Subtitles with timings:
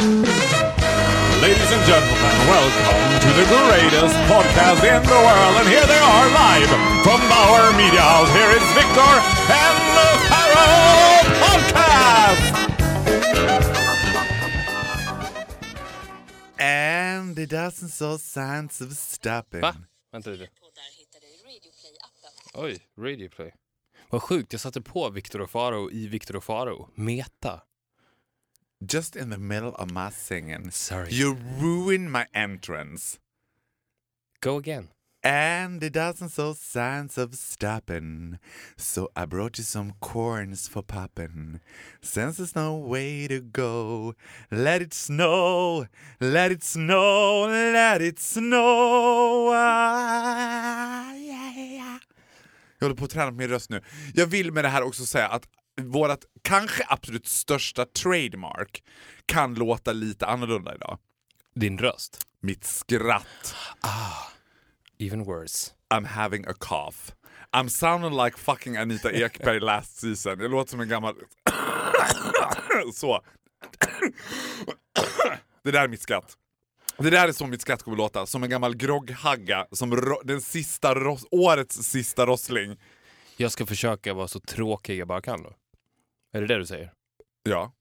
[0.00, 5.56] Ladies and gentlemen, welcome to the greatest podcast in the world.
[5.60, 6.68] And here they are live
[7.04, 8.32] from Bauer Media House.
[8.32, 9.12] Here is Victor
[9.52, 12.44] and the Pharaoh Podcast!
[16.58, 19.60] And it doesn't so signs of stopping.
[19.60, 19.74] Va?
[20.12, 20.48] Vänta lite.
[22.54, 23.52] Oj, Radio Play.
[24.10, 26.88] Vad sjukt, jag satte på Victor och Faro i Victor och Faro.
[26.94, 27.60] Meta.
[28.82, 30.70] Just in the middle of my singing.
[30.70, 31.12] Sorry.
[31.12, 33.18] You ruined my entrance.
[34.40, 34.88] Go again.
[35.22, 38.38] And it doesn't so signs of stopping.
[38.78, 41.60] So I brought you some corns for popping.
[42.00, 44.14] Since there's no way to go,
[44.50, 45.86] let it snow,
[46.18, 49.50] let it snow, let it snow.
[49.52, 51.98] Ah, yeah, yeah.
[52.78, 53.82] Jag håller på att träna på min röst nu.
[54.14, 55.46] Jag vill med det här också säga att
[55.80, 58.82] vårt kanske absolut största trademark
[59.26, 60.98] kan låta lite annorlunda idag.
[61.54, 62.26] Din röst.
[62.40, 63.54] Mitt skratt.
[64.98, 65.70] Even worse.
[65.94, 66.98] I'm having a cough.
[67.52, 70.40] I'm sounding like fucking Anita Ekberg last season.
[70.40, 71.14] Jag låter som en gammal...
[72.94, 73.20] så.
[75.62, 76.36] Det där är mitt skratt.
[76.98, 78.26] Det där är så mitt skratt kommer låta.
[78.26, 79.66] Som en gammal grogghagga.
[79.72, 80.94] Som den sista
[81.30, 82.76] årets sista rossling.
[83.40, 85.54] Jag ska försöka vara så tråkig jag bara kan då.
[86.32, 86.92] Är det det du säger?
[87.42, 87.72] Ja.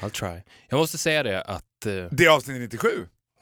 [0.00, 0.42] I'll try.
[0.68, 2.88] Jag måste säga det att eh, Det är avsnitt 97.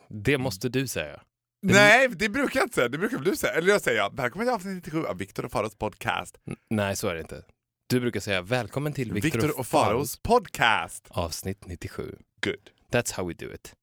[0.08, 1.23] det måste du säga.
[1.62, 2.89] Nej, det brukar jag inte säga.
[2.89, 3.53] Det brukar du säga.
[3.53, 6.36] Eller jag säger välkommen till avsnitt 97 av Viktor och Faros podcast.
[6.47, 7.45] N- nej, så är det inte.
[7.89, 11.06] Du brukar säga välkommen till Victor, Viktor och Faros podcast.
[11.11, 12.17] avsnitt 97.
[12.45, 12.70] Good.
[12.92, 13.75] That's how we do it.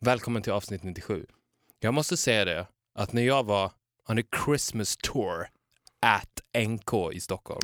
[0.00, 1.26] Välkommen till avsnitt 97.
[1.80, 2.66] Jag måste säga det,
[2.98, 3.72] att när jag var
[4.08, 5.46] on a Christmas tour
[6.02, 7.62] at NK i Stockholm,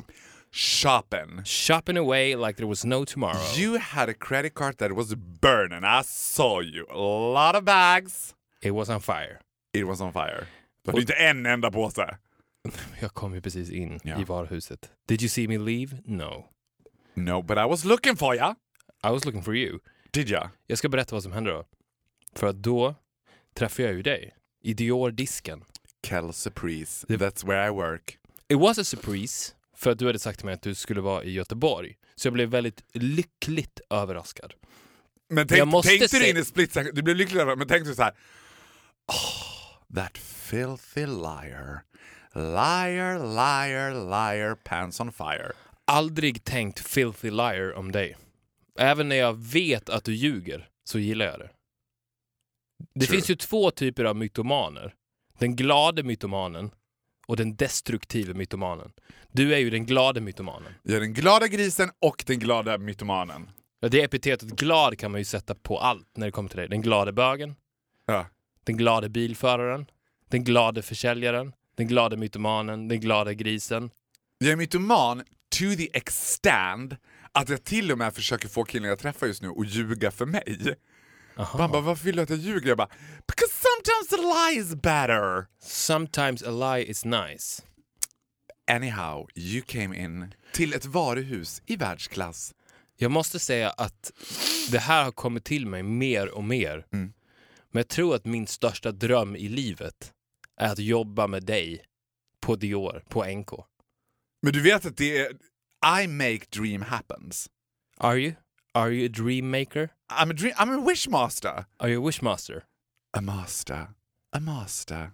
[0.51, 1.41] Shopping.
[1.43, 3.39] shopping away like there was no tomorrow.
[3.57, 5.83] You had a credit card that was burning.
[5.83, 6.85] I saw you.
[6.89, 6.97] A
[7.33, 8.33] lot of bags.
[8.61, 9.39] It was on fire.
[9.73, 10.47] It was on fire.
[10.83, 12.17] Du hade inte en enda påse.
[13.01, 14.19] Jag kom ju precis in Ja.
[14.19, 14.91] i varuhuset.
[15.07, 15.97] Did you see me leave?
[16.05, 16.45] No.
[17.13, 18.55] No, but I was looking for ya.
[19.03, 19.79] I was looking for you.
[20.11, 20.49] Did ya?
[20.67, 21.65] Jag ska berätta vad som hände då.
[22.35, 22.95] För att då
[23.53, 25.63] träffade jag ju dig i Dior-disken.
[26.07, 27.07] Kel Surprise.
[27.07, 28.17] That's where I work.
[28.53, 31.23] It was a surprise, för att du hade sagt till mig att du skulle vara
[31.23, 31.97] i Göteborg.
[32.15, 34.53] Så jag blev väldigt lyckligt överraskad.
[35.29, 37.89] Men Jag tänk, måste tänkte du in i split du blev lycklig över men tänkte
[37.89, 38.13] du så här.
[39.07, 41.83] Oh, that filthy liar.
[42.33, 45.51] Liar, liar, liar, pants on fire.
[45.85, 48.17] Aldrig tänkt filthy liar om dig.
[48.79, 51.49] Även när jag vet att du ljuger så gillar jag det.
[52.95, 53.15] Det True.
[53.15, 54.93] finns ju två typer av mytomaner.
[55.39, 56.71] Den glade mytomanen
[57.25, 58.91] och den destruktive mytomanen.
[59.31, 60.73] Du är ju den glade mytomanen.
[60.83, 63.49] Jag är den glada grisen och den glada mytomanen.
[63.79, 66.67] Ja, det epitetet glad kan man ju sätta på allt när det kommer till dig.
[66.69, 67.55] Den glade bögen,
[68.05, 68.25] Ja.
[68.63, 69.85] den glade bilföraren,
[70.29, 73.89] den glade försäljaren, den glade mytomanen, den glada grisen.
[74.37, 75.19] Jag är mytoman
[75.59, 76.93] to the extent
[77.31, 80.25] att jag till och med försöker få killen jag träffar just nu att ljuga för
[80.25, 80.75] mig.
[81.37, 81.59] Aha.
[81.59, 82.67] Han bara, varför vill du att jag ljuger?
[82.67, 82.89] Jag bara,
[83.27, 85.47] because sometimes a lie is better.
[85.59, 87.63] Sometimes a lie is nice.
[88.71, 92.53] Anyhow, you came in till ett varuhus i världsklass.
[92.97, 94.11] Jag måste säga att
[94.71, 96.85] det här har kommit till mig mer och mer.
[96.93, 97.13] Mm.
[97.71, 100.13] Men jag tror att min största dröm i livet
[100.57, 101.83] är att jobba med dig
[102.41, 103.49] på Dior, på NK.
[104.41, 105.31] Men du vet att det är,
[106.01, 107.49] I make dream happens.
[107.97, 108.33] Are you?
[108.75, 109.89] Are you a dream maker?
[110.11, 111.65] I'm a, dream, I'm a wishmaster.
[111.79, 112.63] Are you a wishmaster?
[113.17, 113.87] A master.
[114.35, 115.11] A master.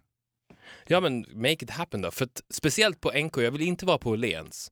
[0.88, 2.12] Ja men make it happen då.
[2.12, 4.72] För att, speciellt på NK, jag vill inte vara på Åhléns.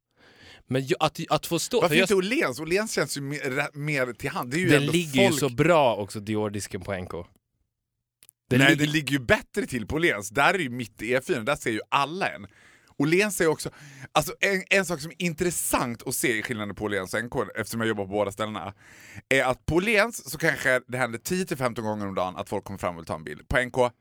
[0.67, 1.81] Men ju- att, att få stå...
[1.81, 2.59] Varför för inte Åhléns?
[2.59, 4.51] Åhléns känns ju mer, mer till hand.
[4.51, 5.33] Det är ju den ligger folk.
[5.33, 7.11] ju så bra också, Dior-disken på NK.
[8.49, 10.29] Den Nej, ligger- det ligger ju bättre till på Åhléns.
[10.29, 12.47] Där är ju mitt i E4, där ser ju alla en.
[12.99, 13.69] Åhléns är också...
[14.11, 17.33] Alltså en, en sak som är intressant att se i skillnaden på Åhléns och NK,
[17.55, 18.73] eftersom jag jobbar på båda ställena,
[19.29, 22.79] är att på Åhléns så kanske det händer 10-15 gånger om dagen att folk kommer
[22.79, 23.47] fram och vill ta en bild.
[23.47, 23.93] På NK,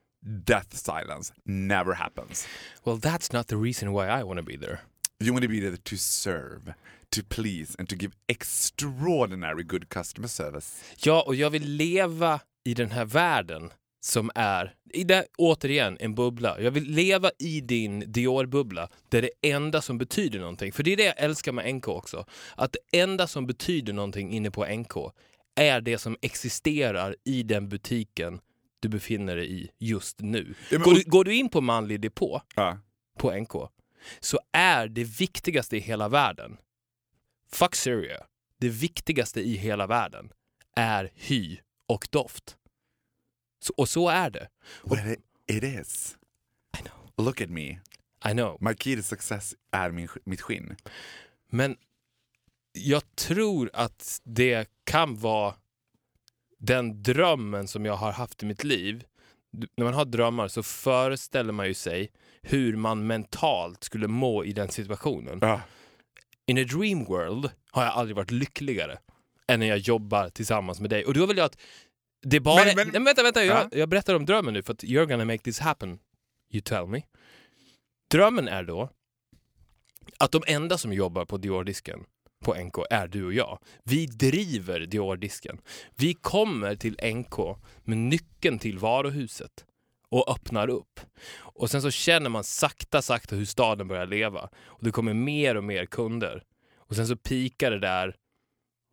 [0.47, 1.35] death silence.
[1.45, 2.49] Never happens.
[2.85, 4.79] Well that's not the reason why I wanna be there.
[5.21, 6.75] You want to be there to serve,
[7.11, 10.85] to please and to give extraordinary good customer service.
[10.97, 16.15] Ja, och jag vill leva i den här världen som är, i det, återigen, en
[16.15, 16.61] bubbla.
[16.61, 20.97] Jag vill leva i din Dior-bubbla där det enda som betyder någonting, för det är
[20.97, 24.93] det jag älskar med NK också, att det enda som betyder någonting inne på NK
[25.55, 28.41] är det som existerar i den butiken
[28.81, 30.55] du befinner dig i just nu.
[30.71, 32.79] Ja, men- går, du, går du in på manlig depå Ja.
[33.19, 33.53] på NK
[34.21, 36.57] så är det viktigaste i hela världen,
[37.53, 38.25] fuck Syria,
[38.61, 40.31] det viktigaste i hela världen
[40.77, 41.59] är hy
[41.89, 42.57] och doft.
[43.61, 44.49] Så, och så är det.
[44.85, 46.17] Well, it, it is.
[46.79, 47.27] I know.
[47.27, 47.79] Look at me.
[48.25, 48.57] I know.
[48.61, 50.77] My key to success är min, mitt skinn.
[51.51, 51.77] Men
[52.73, 55.55] jag tror att det kan vara
[56.59, 59.05] den drömmen som jag har haft i mitt liv.
[59.77, 62.11] När man har drömmar så föreställer man ju sig
[62.43, 65.39] hur man mentalt skulle må i den situationen.
[65.41, 65.61] Ja.
[66.47, 68.99] In a dream world har jag aldrig varit lyckligare
[69.47, 71.05] än när jag jobbar tillsammans med dig.
[71.05, 71.59] Och då vill jag att
[72.23, 72.65] det bara...
[72.65, 73.45] Men- men- Nej, vänta, vänta.
[73.45, 73.79] Jag, Ja.
[73.79, 75.99] jag berättar om drömmen nu för att you're gonna make this happen.
[76.53, 77.03] You tell me.
[78.11, 78.91] Drömmen är då
[80.19, 82.05] att de enda som jobbar på Dior-disken
[82.45, 83.59] på NK är du och jag.
[83.85, 85.59] Vi driver Dior-disken.
[85.97, 87.37] Vi kommer till NK
[87.85, 89.65] med nyckeln till varuhuset
[90.11, 91.01] och öppnar upp.
[91.37, 94.49] Och sen så känner man sakta, sakta hur staden börjar leva.
[94.65, 96.43] Och det kommer mer och mer kunder.
[96.77, 98.17] Och sen så pikar det där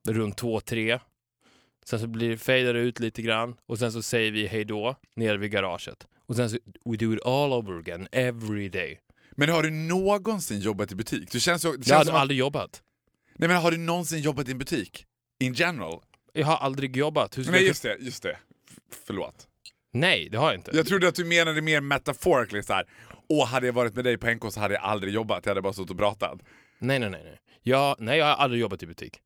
[0.07, 0.99] runt två, tre.
[1.89, 2.29] Sen så blir
[2.63, 6.07] det det ut lite grann och sen så säger vi hej då nere vid garaget.
[6.27, 8.99] Och sen så we do it all over again every day.
[9.31, 11.31] Men har du någonsin jobbat i butik?
[11.31, 12.81] Du känns, så- det Jag känns har att, aldrig jobbat.
[13.35, 15.05] nej, men har du någonsin jobbat i en butik?
[15.39, 16.01] In general?
[16.33, 17.37] Jag har aldrig jobbat.
[17.37, 17.61] Nej, jag...
[17.61, 17.97] just det.
[17.99, 18.37] Just det.
[18.69, 19.47] F- förlåt.
[19.93, 20.71] Nej, det har jag inte.
[20.73, 22.85] Jag trodde att du menade mer metaphorically så här.
[23.29, 25.45] Åh, hade jag varit med dig på NK så hade jag aldrig jobbat.
[25.45, 26.39] Jag hade bara suttit och pratat.
[26.79, 27.21] Nej, nej, nej.
[27.23, 27.39] nej.
[27.61, 29.19] Jag, nej, jag har aldrig jobbat i butik.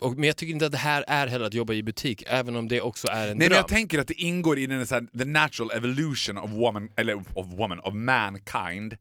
[0.00, 2.56] Och, men jag tycker inte att det här är heller att jobba i butik, även
[2.56, 3.56] om det också är en Nej, men dröm.
[3.56, 7.14] jag tänker att det ingår i den så här, the natural evolution of woman, eller
[7.34, 8.96] of woman, of mankind.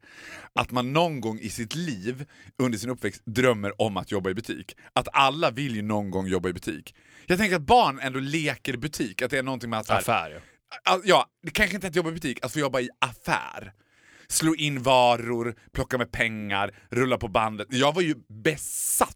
[0.53, 2.25] Att man någon gång i sitt liv,
[2.57, 4.75] under sin uppväxt, drömmer om att jobba i butik.
[4.94, 6.95] Att alla vill ju någon gång jobba i butik.
[7.25, 9.89] Jag tänker att barn ändå leker butik, att det är någonting med att...
[9.89, 10.31] här- Affär,
[10.86, 11.01] ja.
[11.06, 13.74] Ja, det kanske inte är att jobba i butik, att få jobba i affär.
[14.27, 17.68] Slå in varor, plocka med pengar, rulla på bandet.
[17.69, 19.15] Jag var ju besatt!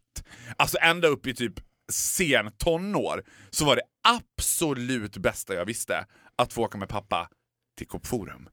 [0.58, 1.54] Alltså ända upp i typ
[1.92, 6.06] sen tonår så var det absolut bästa jag visste
[6.36, 7.30] att få åka med pappa
[7.78, 8.50] till Coop Forum.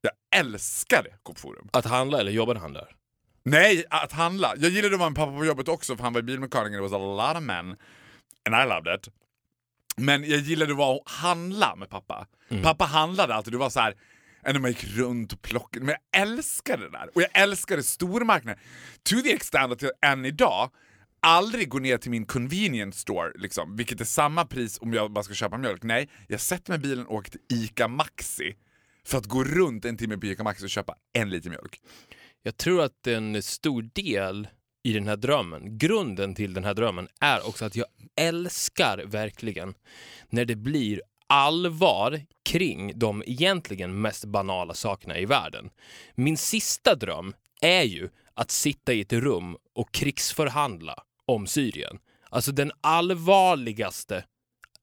[0.00, 1.68] Jag älskade Coop Forum.
[1.72, 2.96] Att handla eller jobbade han där?
[3.42, 4.54] Nej, att handla.
[4.56, 6.92] Jag gillade att vara med pappa på jobbet också för han var bilmekaniker, it was
[6.92, 7.76] a lot of men.
[8.44, 9.08] And I loved it.
[9.96, 12.26] Men jag gillade att vara och handla med pappa.
[12.62, 13.94] Pappa handlade alltid, det var så här
[14.52, 15.84] när man gick runt och plockade.
[15.86, 17.10] Men jag älskade det där.
[17.14, 18.60] Och jag älskade stormarknader.
[19.02, 20.70] To the extent att jag än idag
[21.20, 25.24] aldrig går ner till min convenience store, liksom, vilket är samma pris om jag bara
[25.24, 25.82] ska köpa mjölk.
[25.82, 28.56] Nej, jag sätter mig i bilen och åker till ICA Maxi
[29.06, 31.80] för att gå runt en timme på ICA Maxi och köpa en liter mjölk.
[32.42, 34.48] Jag tror att en stor del
[34.82, 39.74] i den här drömmen, grunden till den här drömmen, är också att jag älskar verkligen
[40.30, 45.70] när det blir allvar kring de egentligen mest banala sakerna i världen.
[46.14, 51.98] Min sista dröm är ju att sitta i ett rum och krigsförhandla om Syrien.
[52.30, 54.24] Alltså den allvarligaste,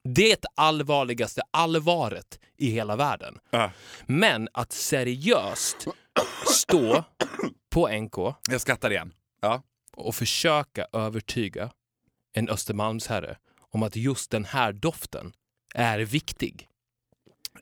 [0.04, 3.40] det allvarligaste allvaret i hela världen.
[3.50, 3.70] Ah.
[4.06, 5.88] Men att seriöst
[6.48, 7.04] stå
[7.70, 8.18] på NK
[8.50, 9.14] Jag skrattar igen.
[9.42, 9.64] Ja.
[9.96, 11.70] och försöka övertyga
[12.34, 13.38] en Östermalmsherre
[13.72, 15.34] om att just den här doften
[15.74, 16.68] är viktig.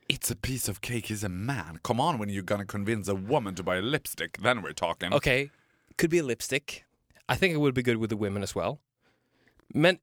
[0.08, 1.80] It's a piece of cake, he's a man.
[1.84, 5.14] Come on when you're gonna convince a woman to buy a lipstick, then we're talking.
[5.14, 5.50] Okay,
[5.98, 6.84] could be a lipstick.
[7.34, 8.78] I think it would be good with the women as well.
[9.74, 9.98] Men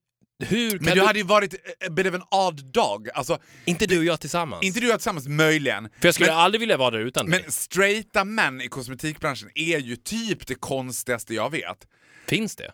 [0.45, 1.01] hur kan Men du...
[1.01, 1.55] du hade ju varit
[1.87, 3.09] a bit of an odd dog.
[3.15, 4.65] Alltså, Inte du och jag tillsammans.
[4.65, 5.89] inte du och jag tillsammans, möjligen.
[6.01, 7.43] För jag skulle men, aldrig vilja vara där utan dig.
[7.43, 11.87] men straighta män i kosmetikbranschen är ju typ det konstigaste jag vet.
[12.27, 12.73] Finns det?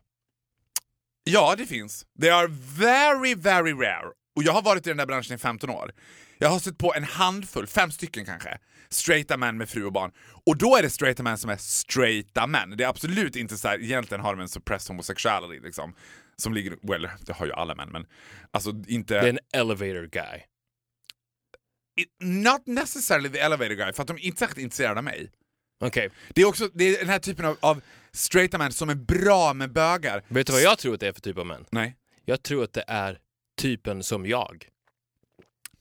[1.25, 2.07] Ja, det finns.
[2.21, 2.49] They are
[2.79, 4.12] very, very rare.
[4.37, 5.93] Och jag har varit i den där branschen i 15 år.
[6.38, 10.12] Jag har sett på en handfull, fem stycken kanske, straighta män med fru och barn.
[10.47, 12.76] Och då är det straighta män som är straighta män.
[12.76, 15.95] Det är absolut inte så här, egentligen har de en suppressed homosexuality liksom.
[16.37, 18.07] Som ligger, well, det har ju alla män men
[18.50, 19.14] alltså inte...
[19.14, 20.41] Det är en elevator guy.
[22.00, 25.31] It, not necessarily the elevator guy, för att de är inte särskilt intresserade av mig.
[25.81, 28.95] Okej, Det är också det är den här typen av, av straighta män som är
[28.95, 30.23] bra med bögar.
[30.29, 31.64] vet du vad jag tror att det är för typ av män?
[31.71, 31.97] Nej.
[32.25, 33.19] Jag tror att det är
[33.57, 34.69] typen som jag.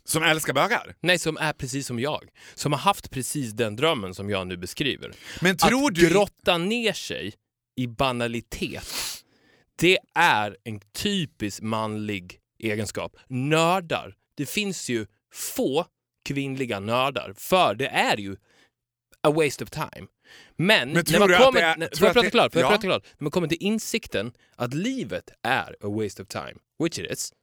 [0.05, 0.95] Som älskar bögar.
[1.01, 2.29] Nej, som är precis som jag.
[2.55, 5.11] Som har haft precis den drömmen som jag nu beskriver.
[5.41, 6.09] Men tror att du...
[6.09, 7.33] grotta ner sig
[7.75, 8.87] i banalitet,
[9.75, 13.15] det är en typisk manlig egenskap.
[13.27, 14.15] Nördar.
[14.37, 15.85] Det finns ju få
[16.25, 18.35] kvinnliga nördar, för det är ju
[19.21, 20.07] a waste of time.
[20.55, 22.53] Men, Men när man kommer, det är- när, tror får jag att prata det- klart?
[22.53, 22.71] Får jag ja.
[22.71, 23.03] prata klart?
[23.17, 26.53] När man kommer till insikten att livet är a waste of time,
[26.83, 27.33] which it is,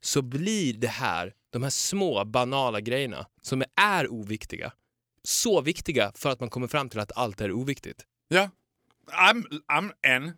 [0.00, 4.72] så blir det här, de här små banala grejerna som är oviktiga,
[5.22, 8.04] så viktiga för att man kommer fram till att allt är oviktigt.
[8.28, 8.50] Ja.
[9.06, 10.32] I'm, I'm kom,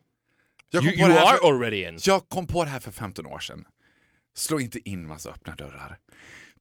[0.73, 1.99] You, you are för, already in.
[2.05, 3.65] jag kom på det här för 15 år sedan.
[4.35, 5.99] slå inte in massa öppna dörrar.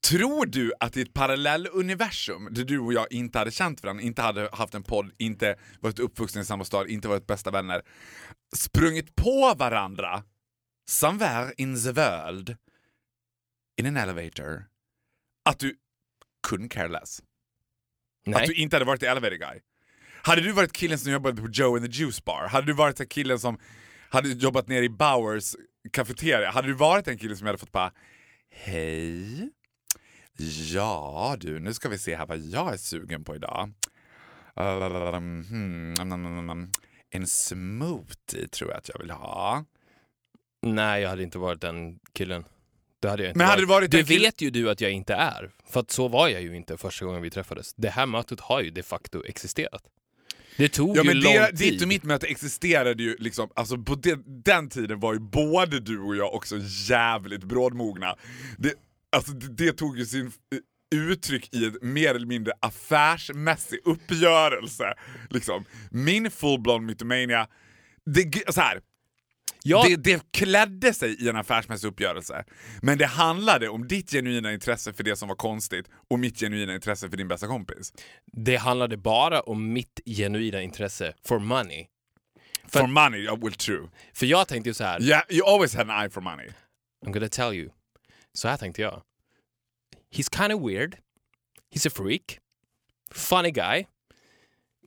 [0.02, 4.22] Tror du att i ett parallelluniversum där du och jag inte hade känt varandra, inte
[4.22, 7.82] hade haft en podd, inte varit uppvuxna i samma stad, inte varit bästa vänner,
[8.56, 10.24] sprungit på varandra
[10.90, 12.58] somewhere in the world
[13.80, 14.66] in an elevator,
[15.46, 15.76] att du
[16.48, 17.22] couldn't care less?
[18.26, 18.42] Nej.
[18.42, 19.60] Att du inte hade varit the elevator guy?
[20.24, 22.48] Hade du varit killen som jobbade på Joe and the Juice Bar?
[22.48, 23.60] Hade du varit den killen som
[24.10, 25.56] hade jobbat nere i Bowers
[25.92, 26.52] kafeteria?
[26.52, 27.92] Hade du varit en kille som hade fått bara
[28.50, 29.50] Hej?
[30.74, 33.72] Ja du, nu ska vi se här vad jag är sugen på idag.
[34.56, 35.94] Mm,
[37.10, 39.66] en smoothie tror jag att jag vill ha.
[40.62, 42.46] Nej, jag hade inte varit den killen.
[43.02, 43.92] Det hade jag inte Men hade varit.
[43.92, 45.52] du varit det vet ju du att jag inte är.
[45.70, 47.74] För att så var jag ju inte första gången vi träffades.
[47.74, 49.84] Det här mötet har ju de facto existerat.
[50.58, 51.58] Det tog Ja ju men lång det, tid.
[51.58, 55.80] ditt och mitt möte existerade ju liksom, alltså på den, den tiden var ju både
[55.80, 56.56] du och jag också
[56.90, 58.16] jävligt brådmogna.
[58.58, 58.74] Det,
[59.16, 60.32] alltså det, det tog ju sin
[60.96, 64.94] uttryck i en mer eller mindre affärsmässig uppgörelse.
[65.30, 65.66] Liksom.
[65.92, 67.48] Min full-blown mytomania,
[68.06, 68.82] det, så här,
[69.64, 72.44] Ja, det, det klädde sig i en affärsmässig uppgörelse.
[72.82, 76.76] Men det handlade om ditt genuina intresse för det som var konstigt och mitt genuina
[76.76, 77.94] intresse för din bästa kompis.
[78.26, 81.88] det handlade bara om mitt genuina intresse for money.
[82.68, 83.90] For money, well true.
[84.14, 86.48] För jag tänkte ju så här, Yeah, you always had an eye for money.
[87.06, 87.70] I'm gonna tell you.
[88.34, 89.02] Så här tänkte jag.
[90.14, 90.98] He's kind of weird.
[91.76, 92.40] He's a freak.
[93.12, 93.86] Funny guy.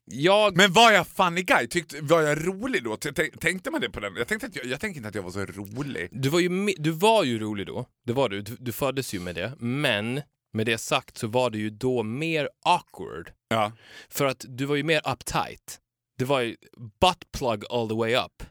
[0.04, 0.56] Jag...
[0.56, 1.66] Men var jag funny guy?
[1.66, 2.96] Tyckte, var jag rolig då?
[3.40, 4.16] Tänkte man det på den?
[4.16, 6.08] Jag tänkte, att jag, jag tänkte inte att jag var så rolig.
[6.12, 7.86] Du var, ju, du var ju rolig då.
[8.06, 8.42] Det var du.
[8.42, 8.56] du.
[8.60, 9.52] Du föddes ju med det.
[9.58, 10.20] Men
[10.52, 13.30] med det sagt så var du ju då mer awkward.
[13.48, 13.72] Ja.
[14.08, 15.78] För att du var ju mer uptight.
[16.18, 16.56] Det var ju
[17.00, 18.42] butt plug all the way up.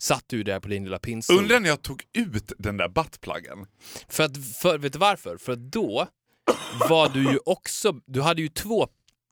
[0.00, 1.38] Satt du där på din lilla pinstol.
[1.38, 3.66] Undrar när jag tog ut den där buttpluggen.
[4.08, 5.36] För att, för, vet du varför?
[5.36, 6.08] För att då
[6.88, 8.88] var du ju också, du hade ju två,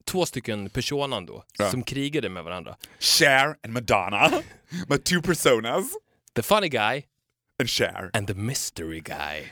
[0.09, 1.71] två stycken personan då, Ja.
[1.71, 2.77] som krigade med varandra.
[2.99, 4.31] Cher and Madonna.
[4.89, 5.85] My two personas.
[6.35, 7.03] The funny guy
[7.61, 8.11] And Cher.
[8.13, 9.45] and the mystery guy.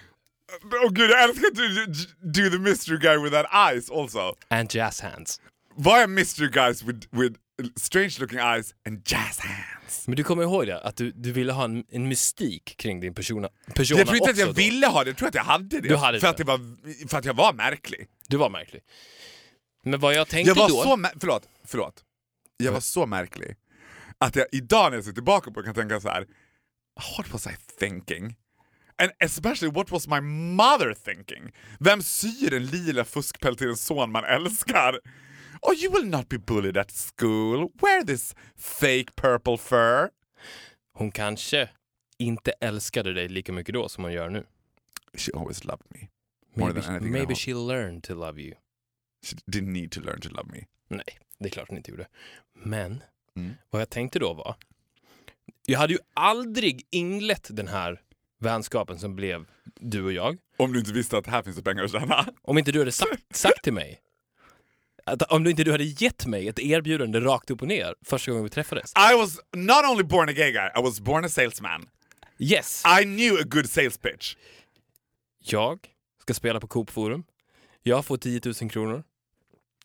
[0.84, 1.84] Åh gud, jag älskar att du
[2.20, 4.34] do the mystery guy with that eyes also.
[4.48, 5.40] And jazz hands.
[5.76, 7.36] Var jag mystery guys with, with
[7.76, 10.08] strange looking eyes and jazz hands?
[10.08, 10.80] Men du kommer ihåg det?
[10.80, 14.30] Att du, du ville ha en, en mystik kring din persona, persona Jag tror inte
[14.30, 14.52] att jag då.
[14.52, 15.88] ville ha det, jag tror att jag hade det.
[15.88, 16.30] Du hade för, det.
[16.30, 16.60] att det var,
[17.08, 18.06] för att jag var märklig.
[18.28, 18.82] Du var märklig.
[19.86, 20.82] Men vad jag tänkte Jag var då...
[20.82, 22.04] så mä- förlåt, förlåt.
[22.56, 23.56] Jag var så märklig
[24.18, 26.26] att jag idag när jag ser tillbaka på det kan tänka så här.
[27.16, 28.36] What was I thinking?
[29.02, 31.52] And especially what was my mother thinking?
[31.80, 35.00] Vem syr en lila fuskpäls till en son man älskar?
[35.62, 37.70] Oh you will not be bullied at school.
[37.82, 40.08] Wear this fake purple fur.
[40.98, 41.68] Hon kanske
[42.18, 44.46] inte älskade dig lika mycket då som hon gör nu.
[45.14, 46.08] She always loved me.
[46.56, 48.54] More Maybe, than anything maybe she learned to love you.
[49.26, 50.64] She didn't need to learn to love me.
[50.88, 52.06] Nej, det är klart hon inte gjorde.
[52.52, 53.02] Men
[53.36, 53.54] Mm.
[53.70, 54.54] vad jag tänkte då var,
[55.66, 58.00] jag hade ju aldrig inlett den här
[58.38, 59.46] vänskapen som blev
[59.80, 62.26] du och jag, Om du inte visste att här finns det pengar att tjäna.
[62.42, 64.00] om inte du hade sagt, sagt till mig,
[65.04, 68.30] att om du inte du hade gett mig ett erbjudande rakt upp och ner första
[68.30, 68.92] gången vi träffades.
[69.12, 71.88] I was not only born a gay guy, I was born a salesman.
[72.38, 72.82] Yes!
[73.00, 74.36] I knew a good sales pitch.
[75.40, 75.78] Jag
[76.22, 77.24] ska spela på Coop Forum.
[77.82, 79.04] Jag får 10 000 kronor.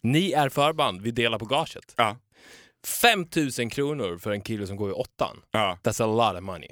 [0.03, 1.93] Ni är förband, vi delar på gaget.
[1.97, 2.17] Ja.
[3.01, 3.25] 5
[3.59, 5.41] 000 kronor för en kille som går i åttan.
[5.51, 5.77] Ja.
[5.83, 6.69] That's a lot of money.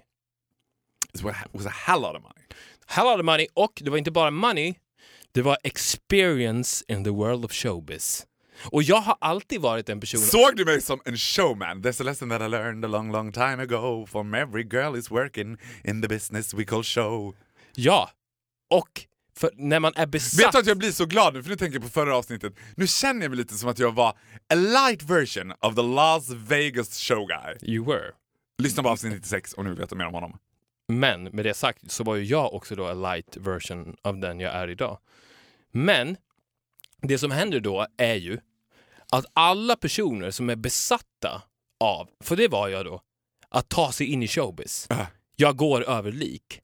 [1.13, 1.21] It
[1.51, 2.43] was a- hell lot of money.
[2.88, 4.74] Hell lot of money och det var inte bara money,
[5.31, 8.25] det var experience in the world of showbiz.
[8.71, 10.19] Och jag har alltid varit en person...
[10.19, 11.81] Såg du mig som en showman?
[11.83, 15.12] There's a lesson that I learned a long, long time ago from every girl is
[15.12, 17.36] working in the business we call show.
[17.75, 18.09] Ja!
[18.69, 19.05] Och
[19.39, 20.39] för när man är besatt...
[20.39, 22.53] Vet du att jag blir så glad nu, för nu tänker jag på förra avsnittet.
[22.75, 24.10] Nu känner jag mig lite som att jag var
[24.50, 27.74] a light version of the Las Vegas show guy.
[27.75, 28.12] You were.
[28.58, 30.38] Lyssna på avsnitt 96 om ni vill veta mer om honom.
[30.88, 34.39] Men med det sagt så var ju jag också då a light version av den
[34.39, 35.00] jag är idag.
[35.72, 36.17] Men
[37.01, 38.39] det som händer då är ju
[39.12, 41.41] att alla personer som är besatta
[41.79, 43.01] av, för det var jag då,
[43.50, 44.88] att ta sig in i showbiz.
[44.89, 45.05] Ah.
[45.36, 46.62] Jag går över lik.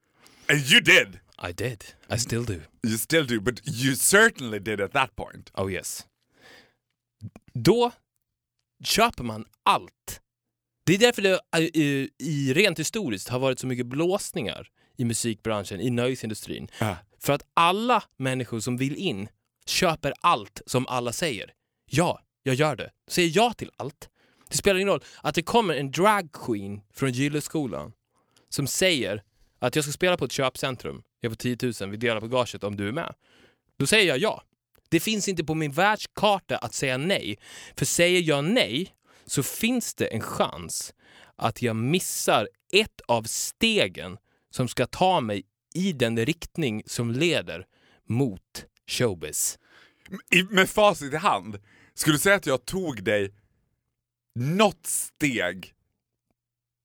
[0.50, 1.20] And you did!
[1.38, 1.84] I did.
[2.10, 2.62] I still do.
[2.84, 5.52] You still do, but you certainly did at that point.
[5.54, 6.06] Oh yes.
[7.54, 7.92] Då
[8.84, 10.22] köper man allt.
[10.86, 15.06] Det är därför det eh, i, i rent historiskt har varit så mycket blåsningar i
[15.06, 16.68] musikbranschen, i nöjesindustrin.
[16.80, 16.96] Ah.
[17.20, 19.28] För att alla människor som vill in
[19.66, 21.54] köper allt som alla säger.
[21.86, 22.92] Ja, jag gör det.
[23.08, 24.10] Säger ja till allt.
[24.50, 27.94] Det spelar ingen roll att det kommer en drag queen från Gylleskolan
[28.50, 29.24] som säger
[29.60, 31.04] att jag ska spela på ett köpcentrum.
[31.26, 33.14] Jag får 10 000, vi delar på gaget om du är med.
[33.78, 34.44] Då säger jag ja.
[34.90, 37.40] Det finns inte på min världskarta att säga nej.
[37.76, 40.94] För säger jag nej så finns det en chans
[41.36, 44.18] att jag missar ett av stegen
[44.50, 47.66] som ska ta mig i den riktning som leder
[48.10, 49.60] mot showbiz.
[50.32, 51.60] I, med facit i hand,
[51.94, 53.34] skulle du säga att jag tog dig
[54.36, 55.74] något steg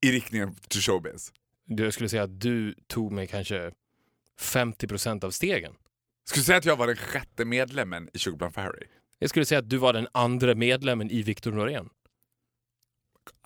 [0.03, 1.33] i riktningen till showbiz?
[1.67, 3.73] Jag skulle säga att du tog mig kanske
[4.41, 5.75] 50 av stegen.
[6.29, 8.87] Skulle du säga att jag var den sjätte medlemmen i Sugarplum for Harry?
[9.19, 11.89] Jag skulle säga att du var den andra medlemmen i Victor Norén.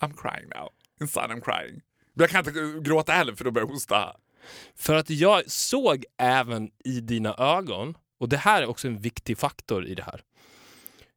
[0.01, 0.69] I'm crying now.
[1.01, 1.81] Inside I'm crying.
[2.13, 4.15] Jag kan inte gråta heller för då börjar jag hosta.
[4.75, 9.37] För att jag såg även i dina ögon, och det här är också en viktig
[9.37, 10.21] faktor i det här.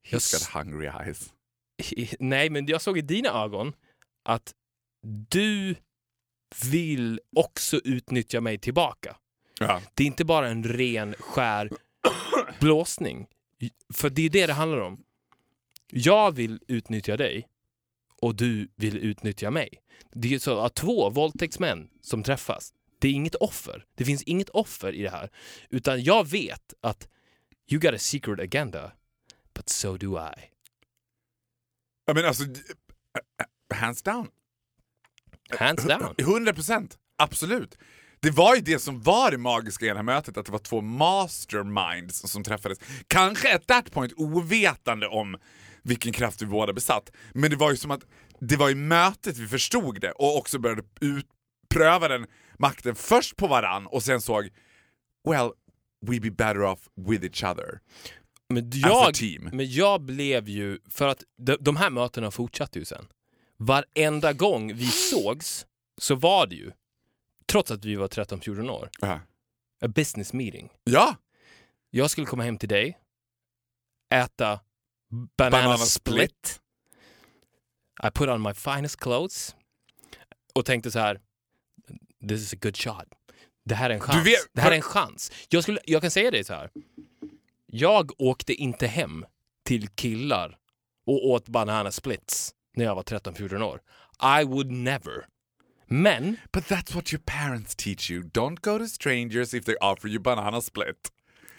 [0.02, 1.32] Jag He's got hungry eyes.
[2.18, 3.72] Nej, men jag såg i dina ögon
[4.24, 4.52] att
[5.28, 5.74] du
[6.64, 9.16] vill också utnyttja mig tillbaka.
[9.58, 9.82] Ja.
[9.94, 11.70] Det är inte bara en ren skär
[12.60, 13.26] blåsning.
[13.94, 15.04] För det är det det handlar om.
[15.90, 17.48] Jag vill utnyttja dig
[18.20, 19.68] och du vill utnyttja mig.
[20.12, 23.84] Det är så att två våldtäktsmän som träffas, det är inget offer.
[23.94, 25.30] Det finns inget offer i det här.
[25.70, 27.08] Utan jag vet att
[27.70, 28.92] you got a secret agenda,
[29.54, 30.50] but so do I.
[32.06, 32.44] Ja, men alltså,
[33.74, 34.28] hands down.
[35.50, 36.14] Hands down.
[36.18, 37.78] 100 procent, absolut.
[38.20, 40.58] Det var ju det som var det magiska i det här mötet, att det var
[40.58, 42.78] två masterminds som träffades.
[43.06, 45.36] Kanske at that point ovetande om
[45.82, 47.12] vilken kraft vi båda besatt.
[47.32, 48.04] Men det var ju som att
[48.40, 51.26] det var i mötet vi förstod det och också började ut,
[51.68, 52.26] pröva den
[52.58, 54.48] makten först på varann och sen såg
[55.28, 55.50] well,
[56.06, 57.80] we be better off with each other.
[58.48, 59.50] Men As a jag, team.
[59.52, 63.06] men jag blev ju, för att de, de här mötena fortsatte ju sen.
[63.58, 65.66] Varenda gång vi sågs
[66.00, 66.70] så var det ju,
[67.52, 69.20] trots att vi var 13-14 år, Ja.
[69.84, 70.70] a business meeting.
[70.84, 71.16] Ja,
[71.90, 72.98] Jag skulle komma hem till dig,
[74.14, 74.60] äta
[75.36, 76.14] banana, Banana split.
[76.46, 76.60] split.
[78.04, 79.56] I put on my finest clothes
[80.54, 81.20] och tänkte så här,
[82.28, 83.04] this is a good shot.
[83.64, 84.26] Det här är en chans.
[84.26, 85.32] vet- det här är en chans.
[85.48, 86.70] Jag, skulle, jag kan säga det så här.
[87.66, 89.26] Jag åkte inte hem
[89.64, 90.58] till killar
[91.06, 93.80] och åt banana splits när jag var 13-14 år.
[94.40, 95.26] I would never.
[95.88, 98.22] Men but that's what your parents teach you.
[98.22, 101.12] Don't go to strangers if they offer you banana split.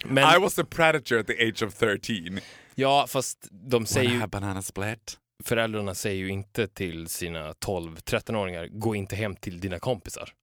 [0.06, 2.40] Men, I was a predator at the age of 13.
[2.76, 5.18] ja, fast de säger ju, banana split?
[5.44, 10.34] föräldrarna säger ju inte till sina 12-13-åringar, gå inte hem till dina kompisar.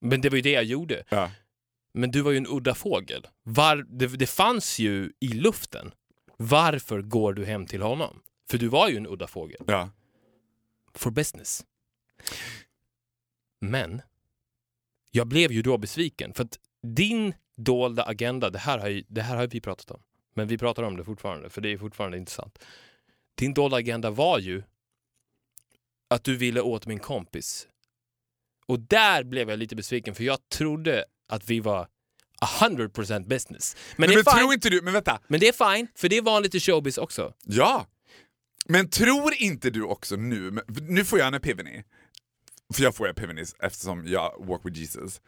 [0.00, 1.04] Men det var ju det jag gjorde.
[1.08, 1.30] Ja.
[1.94, 3.26] Men du var ju en udda fågel.
[3.42, 5.92] Var, det, det fanns ju i luften.
[6.36, 8.20] Varför går du hem till honom?
[8.50, 9.64] För du var ju en udda fågel.
[9.66, 9.90] Ja.
[10.94, 11.64] For business.
[13.62, 14.02] Men
[15.10, 16.34] jag blev ju då besviken.
[16.34, 20.02] För att din dolda agenda, det här, har ju, det här har vi pratat om.
[20.34, 22.58] Men vi pratar om det fortfarande, för det är fortfarande intressant.
[23.34, 24.62] Din dolda agenda var ju
[26.10, 27.68] att du ville åt min kompis.
[28.66, 31.88] Och där blev jag lite besviken, för jag trodde att vi var
[32.60, 33.76] 100% business.
[33.76, 34.38] Men, Men, det är fine.
[34.40, 35.20] tror inte du, men vänta.
[35.28, 37.34] men det är fine, för det är vanligt i showbiz också.
[37.44, 37.86] Ja.
[38.66, 41.82] Men tror inte du också nu, men- nu får jag en epiphany.
[42.74, 45.20] För jag får epiphany eftersom jag walk with Jesus.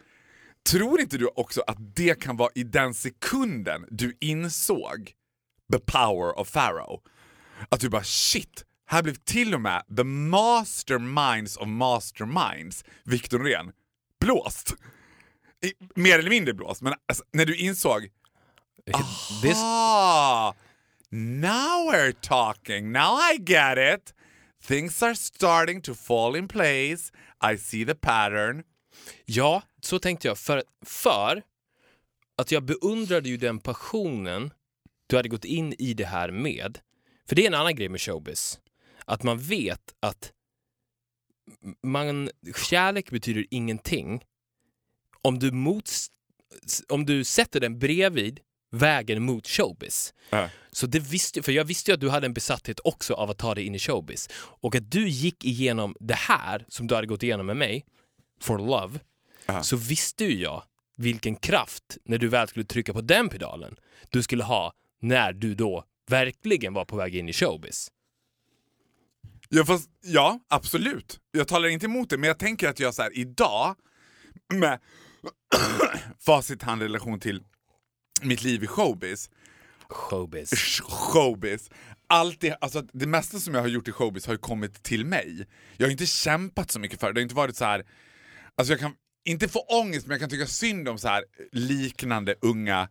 [0.71, 5.13] Tror inte du också att det kan vara i den sekunden du insåg
[5.73, 7.01] the power of Pharaoh?
[7.69, 13.73] Att du bara shit, här blev till och med the masterminds of masterminds, Victor Norén,
[14.21, 14.75] blåst.
[15.65, 18.09] I, mer eller mindre blåst, men alltså, när du insåg
[19.43, 20.55] This, Ah,
[21.11, 22.93] now we're talking.
[22.93, 24.13] Now I get it.
[24.67, 27.13] Things are starting to fall in place.
[27.53, 28.63] I see the pattern.
[29.25, 30.39] Ja, så tänkte jag.
[30.39, 31.43] För, för
[32.37, 34.51] att jag beundrade ju den passionen
[35.07, 36.79] du hade gått in i det här med.
[37.29, 38.61] För det är en annan grej med showbiz.
[39.05, 40.33] Att man vet att
[41.83, 42.31] man,
[42.71, 44.25] kärlek betyder ingenting
[45.23, 45.91] om du, mot,
[46.89, 48.41] om du sätter den bredvid
[48.75, 50.15] vägen mot showbiz.
[50.31, 50.49] Ja.
[50.71, 53.39] Så det visste, för jag visste ju att du hade en besatthet också av att
[53.39, 54.29] ta dig in i showbiz.
[54.37, 57.85] Och att du gick igenom det här som du hade gått igenom med mig,
[58.41, 59.01] for love,
[59.47, 59.63] Ja.
[59.63, 60.63] så visste ju jag
[60.97, 63.77] vilken kraft, när du väl skulle trycka på den pedalen,
[64.11, 67.91] du skulle ha när du då verkligen var på väg in i showbiz.
[69.49, 71.21] Ja, fast, ja, absolut.
[71.31, 73.77] Jag talar inte emot det, men jag tänker att jag så här idag,
[74.55, 74.81] med
[76.21, 77.43] facit hand relation till
[78.23, 79.31] mitt liv i showbiz,
[79.89, 80.53] Showbiz.
[80.53, 81.71] sh- showbiz.
[82.07, 85.07] Allt det, alltså, det mesta som jag har gjort i showbiz har ju kommit till
[85.07, 85.47] mig.
[85.77, 87.13] Jag har inte kämpat så mycket för det.
[87.13, 87.85] Det har inte varit så här...
[88.57, 88.93] Alltså jag kan,
[89.25, 92.89] inte få ångest, men jag kan tycka synd om så här liknande unga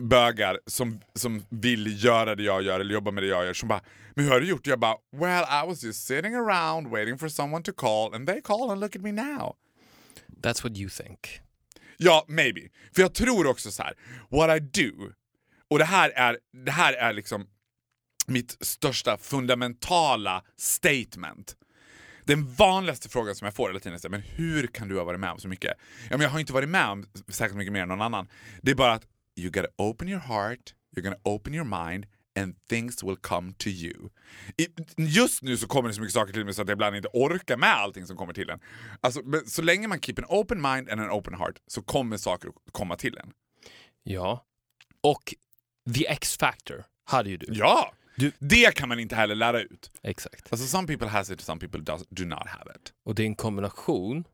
[0.00, 3.54] bögar som, som vill göra det jag gör eller jobba med det jag gör.
[3.54, 3.80] Som bara,
[4.14, 4.66] men hur har du gjort?
[4.66, 8.40] Jag bara, well I was just sitting around waiting for someone to call and they
[8.40, 9.54] call and look at me now.
[10.42, 11.40] That's what you think.
[11.96, 12.60] Ja, maybe.
[12.94, 13.94] För jag tror också så här,
[14.30, 15.12] what I do,
[15.70, 17.46] och det här är, det här är liksom
[18.26, 21.56] mitt största fundamentala statement.
[22.24, 25.20] Den vanligaste frågan som jag får hela tiden är men hur kan du ha varit
[25.20, 25.72] med om så mycket?
[26.10, 28.28] Ja, men jag har inte varit med om särskilt mycket mer än någon annan.
[28.62, 29.06] Det är bara att
[29.36, 33.68] you gotta open your heart, you're gonna open your mind and things will come to
[33.68, 34.08] you.
[34.56, 36.96] I, just nu så kommer det så mycket saker till mig så att jag ibland
[36.96, 38.60] inte orkar med allting som kommer till en.
[39.00, 42.16] Alltså, men så länge man keep an open mind and an open heart så kommer
[42.16, 43.32] saker att komma till en.
[44.02, 44.44] Ja.
[45.00, 45.34] Och
[45.94, 47.46] the X-factor hade ju du.
[47.50, 47.92] Ja!
[48.16, 49.90] Du- Det kan man inte heller lära ut.
[50.02, 50.52] Exakt.
[50.52, 52.92] Alltså some people has it, some people does, do not have it.
[53.04, 54.24] Och det är en kombination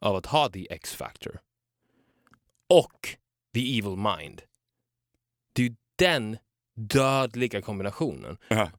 [0.00, 1.40] av att ha the X-factor
[2.68, 3.08] och
[3.54, 4.42] the evil mind.
[5.52, 6.38] Det är ju den
[6.88, 8.70] dödliga kombinationen Ja.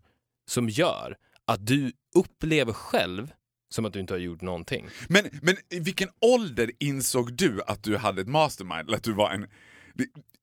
[0.48, 3.32] som gör att du upplever själv
[3.70, 4.88] som att du inte har gjort någonting.
[5.10, 8.88] Men, men i vilken ålder insåg du att du hade ett mastermind?
[8.88, 9.48] Eller att du var en...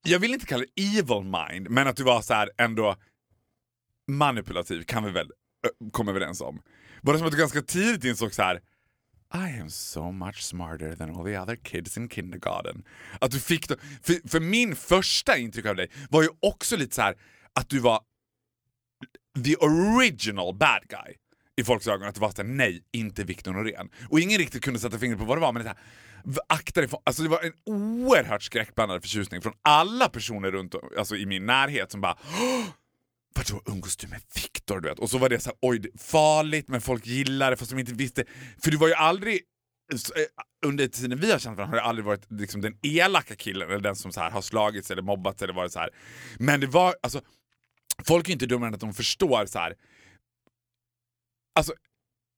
[0.03, 2.95] Jag vill inte kalla det evil mind, men att du var så här ändå
[4.07, 5.31] manipulativ kan vi väl
[5.91, 6.61] komma överens om.
[7.01, 8.61] Var det som att du ganska tidigt insåg så här
[9.33, 12.83] I am so much smarter than all the other kids in kindergarten.
[13.21, 16.95] Att du fick då, för, för min första intryck av dig var ju också lite
[16.95, 17.15] så här
[17.53, 17.99] att du var
[19.45, 21.15] the original bad guy
[21.57, 22.07] i folks ögon.
[22.07, 23.89] Att det var såhär, nej, inte Victor Norén.
[24.09, 25.77] Och ingen riktigt kunde sätta fingret på vad det var, men det, här,
[26.47, 31.15] akta dig för, alltså det var en oerhört skräckblandad förtjusning från alla personer runt alltså
[31.15, 32.17] i min närhet som bara
[33.35, 34.79] Vadå umgås du med Viktor?
[34.79, 34.99] Du vet?
[34.99, 37.79] Och så var det så här, oj, det farligt men folk gillar det fast de
[37.79, 38.23] inte visste.
[38.63, 39.41] För du var ju aldrig,
[39.91, 39.97] eh,
[40.65, 43.79] under tiden vi har känt varandra har det aldrig varit liksom, den elaka killen eller
[43.79, 45.89] den som så här, har slagits eller mobbats eller varit så här.
[46.39, 47.21] Men det var, alltså,
[48.05, 49.75] folk är inte dummare än att de förstår så här.
[51.55, 51.73] Alltså,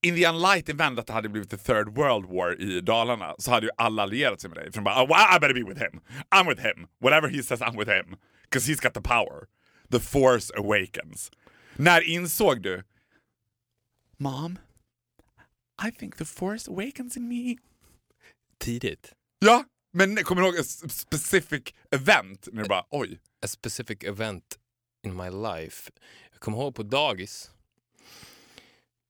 [0.02, 3.52] in the unlight event att det hade blivit the third world war i Dalarna så
[3.52, 4.72] hade ju alla allierat sig med dig.
[4.72, 6.02] För de bara oh, I better be with him.
[6.36, 6.88] I'm with him.
[7.00, 8.18] Whatever he says I'm with him.
[8.44, 9.48] Because he's got the power.
[9.90, 11.32] The force awakens.
[11.76, 12.84] När insåg du?
[14.18, 14.60] Mom,
[15.88, 17.58] I think the force awakens in me.
[18.60, 19.14] Tidigt.
[19.40, 22.48] Ja, men kommer du ihåg ett specific event?
[22.52, 23.20] När du bara oj.
[23.46, 24.58] A specific event
[25.04, 25.92] in my life.
[26.32, 27.52] Jag kommer ihåg på dagis.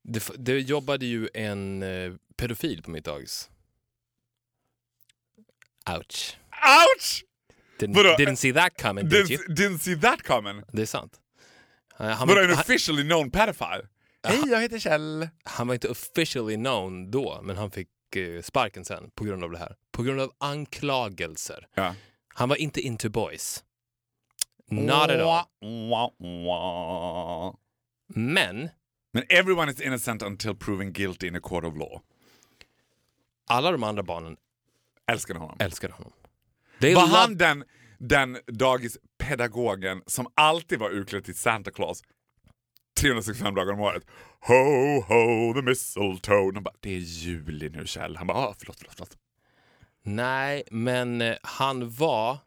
[0.04, 3.50] Det, det jobbade ju en eh, pedofil på mitt dagis.
[5.90, 6.38] Ouch.
[6.52, 7.24] Ouch!
[7.80, 8.10] Didn't, Vadå?
[8.10, 9.40] didn't see that coming, did you?
[9.48, 10.64] Didn't, see that coming.
[10.72, 11.20] Det är sant.
[11.90, 13.88] Han, Vadå var, en officially known pedophile?
[14.28, 15.30] Hej, jag heter Kjell.
[15.44, 19.52] han var inte officially known då, men han fick eh, sparken sen på grund av
[19.52, 19.76] det här.
[19.92, 21.68] På grund av anklagelser.
[21.74, 21.96] Ja.
[22.28, 23.64] Han var inte into boys.
[24.72, 25.46] Not at all.
[25.90, 27.54] Wah, wah.
[28.08, 28.70] Men
[29.14, 32.02] Men everyone is innocent until proven guilty in a court of law.
[33.50, 34.38] alla de andra barnen
[35.12, 35.58] Älskade honom.
[35.60, 36.12] älskade honom.
[36.80, 37.64] They Var han den,
[37.98, 42.04] den dagispedagogen som alltid var utklädd till Santa Claus
[43.00, 44.04] 365 dagar om året?
[44.40, 46.52] Ho, ho, the mistletoe.
[46.54, 48.16] Han bara, det är juli nu Kjell.
[48.18, 49.18] Han bara, ah, förlåt, förlåt, förlåt.
[50.04, 52.38] Nej, men eh, han var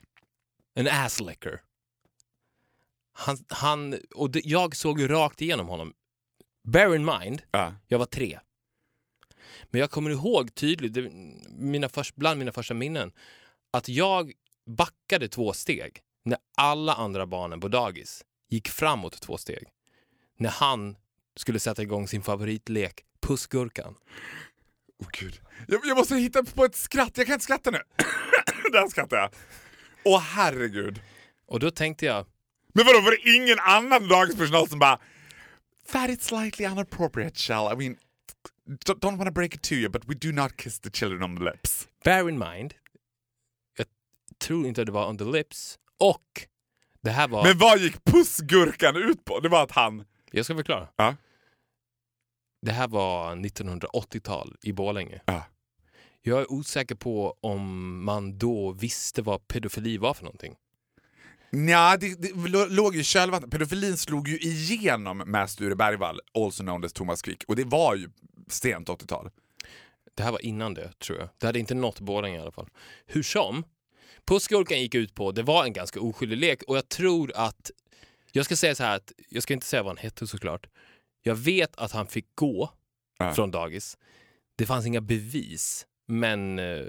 [0.74, 1.60] en asslicker.
[3.16, 5.92] Han, han, och det, jag såg rakt igenom honom.
[6.68, 7.74] Bear in mind, Ja.
[7.87, 8.40] jag var tre.
[9.70, 11.11] Men jag kommer ihåg tydligt, det,
[11.50, 13.12] mina först, bland mina första minnen,
[13.70, 14.33] att jag
[14.66, 19.68] backade två steg när alla andra barnen på dagis gick framåt två steg.
[20.38, 20.96] När han
[21.37, 23.94] skulle sätta igång sin favoritlek, Pussgurkan.
[25.00, 25.40] Åh gud.
[25.68, 27.79] Jag, jag måste hitta på ett skratt, jag kan inte skratta nu.
[28.72, 29.31] Där skrattar jag.
[30.05, 31.00] Åh herregud.
[31.46, 32.27] Och då tänkte jag,
[32.74, 35.00] Men vadå, var det ingen annan dagispersonal som bara
[35.92, 37.72] That is slightly inappropriate Kjell.
[37.72, 37.96] I mean,
[38.84, 41.37] don't, want to break it to you but we do not kiss the children on
[41.37, 41.88] the lips.
[42.04, 42.74] bear in mind,
[43.76, 43.87] jag
[44.38, 46.46] tror inte det var on the lips, och
[47.02, 47.44] det här var...
[47.44, 49.40] Men vad gick pussgurkan ut på?
[49.40, 50.04] Det var att han...
[50.30, 50.88] Jag ska förklara.
[50.96, 51.16] Ja.
[52.62, 55.20] Det här var 1980-tal i Borlänge.
[55.24, 55.44] Ja.
[56.22, 60.56] Jag är osäker på om man då visste vad pedofili var för någonting.
[61.54, 63.50] Nja, det, det lå- låg ju i kölvattnet.
[63.50, 67.44] Pedofilin slog ju igenom med Sture Bergvall, also known as Thomas Quick.
[67.48, 68.10] Och det var ju
[68.48, 69.30] sent 80-tal.
[70.14, 71.28] Det här var innan det, tror jag.
[71.38, 72.68] Det hade inte nått Borlänge i alla fall.
[73.06, 73.64] Hur som,
[74.26, 77.70] Pussgurkan gick ut på, det var en ganska oskyldig lek och jag tror att,
[78.32, 80.66] jag ska säga så här att, jag ska inte säga vad han hette såklart.
[81.22, 82.70] Jag vet att han fick gå
[83.18, 83.34] Ja.
[83.34, 83.98] från dagis.
[84.56, 86.86] Det fanns inga bevis, men eh,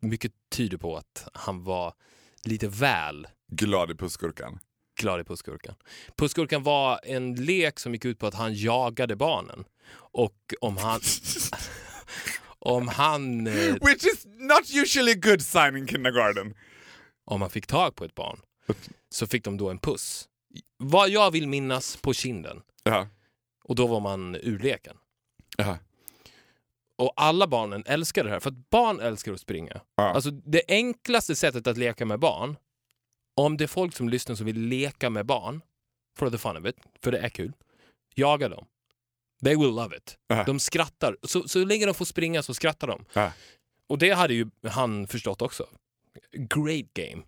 [0.00, 1.94] mycket tyder på att han var
[2.44, 4.58] lite väl Glad i pussgurkan.
[5.00, 5.74] glad i Pussgurkan.
[6.16, 9.64] Pussgurkan var en lek som gick ut på att han jagade barnen.
[9.94, 11.00] Och om han...
[12.58, 13.46] om han...
[13.46, 16.54] eh, Which is not usually a good sign in kindergarten.
[17.24, 18.40] Om man fick tag på ett barn
[19.10, 20.28] så fick de då en puss.
[20.78, 22.62] Vad jag vill minnas på kinden.
[22.84, 23.08] Ja.
[23.64, 24.96] Och då var man ur leken.
[25.56, 25.78] Ja.
[26.98, 29.80] Och alla barnen älskar det här, för att barn älskar att springa.
[29.96, 30.02] Ja.
[30.02, 32.56] Alltså det enklaste sättet att leka med barn,
[33.36, 35.60] om det är folk som lyssnar som vill leka med barn,
[36.18, 37.52] for the fun of it, för det är kul,
[38.14, 38.66] jaga dem.
[39.44, 40.18] They will love it.
[40.28, 40.44] Ja.
[40.44, 41.16] De skrattar.
[41.22, 43.04] Så, så länge de får springa så skrattar de.
[43.12, 43.32] Ja.
[43.86, 45.66] Och det hade ju han förstått också.
[46.32, 47.22] Great game.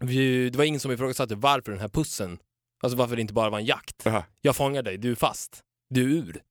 [0.00, 2.38] Vi, det var ingen som ifrågasatte varför den här pussen,
[2.80, 4.02] alltså varför det inte bara var en jakt.
[4.04, 4.24] Ja.
[4.40, 6.42] Jag fångar dig, du är fast, du är ur.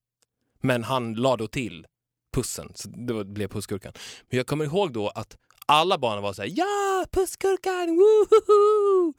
[0.61, 1.87] Men han la då till
[2.33, 3.93] pussen, så det blev pussgurkan.
[4.29, 9.13] Men jag kommer ihåg då att alla barnen var så här: ja, pussgurkan, woohoo!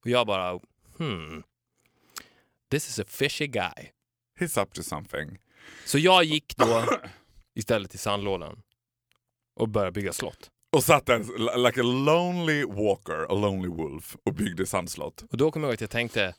[0.00, 0.60] Och jag bara,
[0.98, 1.42] hmm,
[2.70, 3.90] this is a fishy guy.
[4.40, 5.38] He's up to something.
[5.84, 6.84] Så jag gick då
[7.54, 8.62] istället till sandlådan
[9.56, 10.50] och började bygga slott.
[10.72, 11.18] Och satt där
[11.66, 15.22] like a lonely walker, a lonely wolf och byggde sandslott.
[15.30, 16.34] Och då kommer jag ihåg att jag tänkte,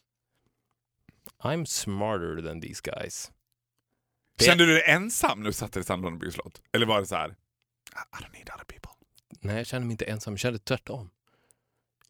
[1.44, 3.32] I'm smarter than these guys.
[4.38, 6.62] Det- Kände du dig ensam när du satt i sandlådan och byggde slott?
[6.74, 7.30] Eller var det så här?
[7.30, 8.92] I don't need other people.
[9.42, 11.10] Nej, jag kände mig inte ensam, jag kände tvärtom.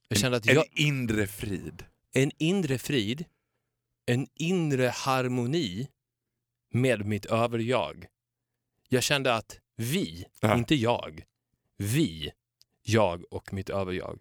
[0.07, 1.85] Jag kände att En jag, inre frid.
[2.13, 3.25] en inre frid,
[4.05, 5.87] en inre harmoni
[6.71, 8.05] med mitt överjag.
[8.89, 10.57] Jag kände att vi, Ja.
[10.57, 11.23] inte jag,
[11.77, 12.31] vi,
[12.83, 14.19] jag och mitt överjag,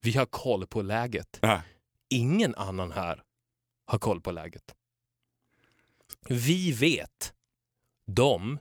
[0.00, 1.38] vi har koll på läget.
[1.42, 1.62] Ja.
[2.08, 3.22] Ingen annan här
[3.86, 4.74] har koll på läget.
[6.28, 7.34] Vi vet.
[8.06, 8.58] De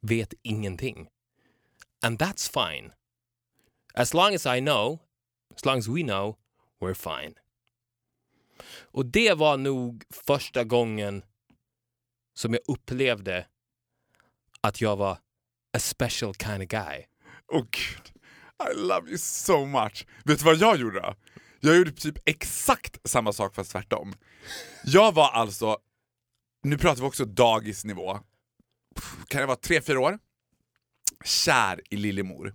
[0.00, 1.08] vet ingenting.
[2.02, 2.92] And that's fine.
[3.94, 4.98] As long as I know,
[5.54, 6.36] as long as we know,
[6.80, 7.34] we're fine.
[8.92, 11.22] Och det var nog första gången
[12.34, 13.46] som jag upplevde
[14.60, 15.18] att jag var
[15.72, 17.04] a special kind of guy.
[17.52, 18.12] Åh gud,
[18.70, 20.06] I love you so much.
[20.24, 21.14] Vet du vad jag gjorde då?
[21.60, 24.14] Jag gjorde typ exakt samma sak fast tvärtom.
[24.84, 25.78] Jag var alltså,
[26.62, 28.18] nu pratar vi också dagisnivå,
[29.28, 30.18] kan jag vara tre fyra år?
[31.24, 32.54] Kär i Lillemor.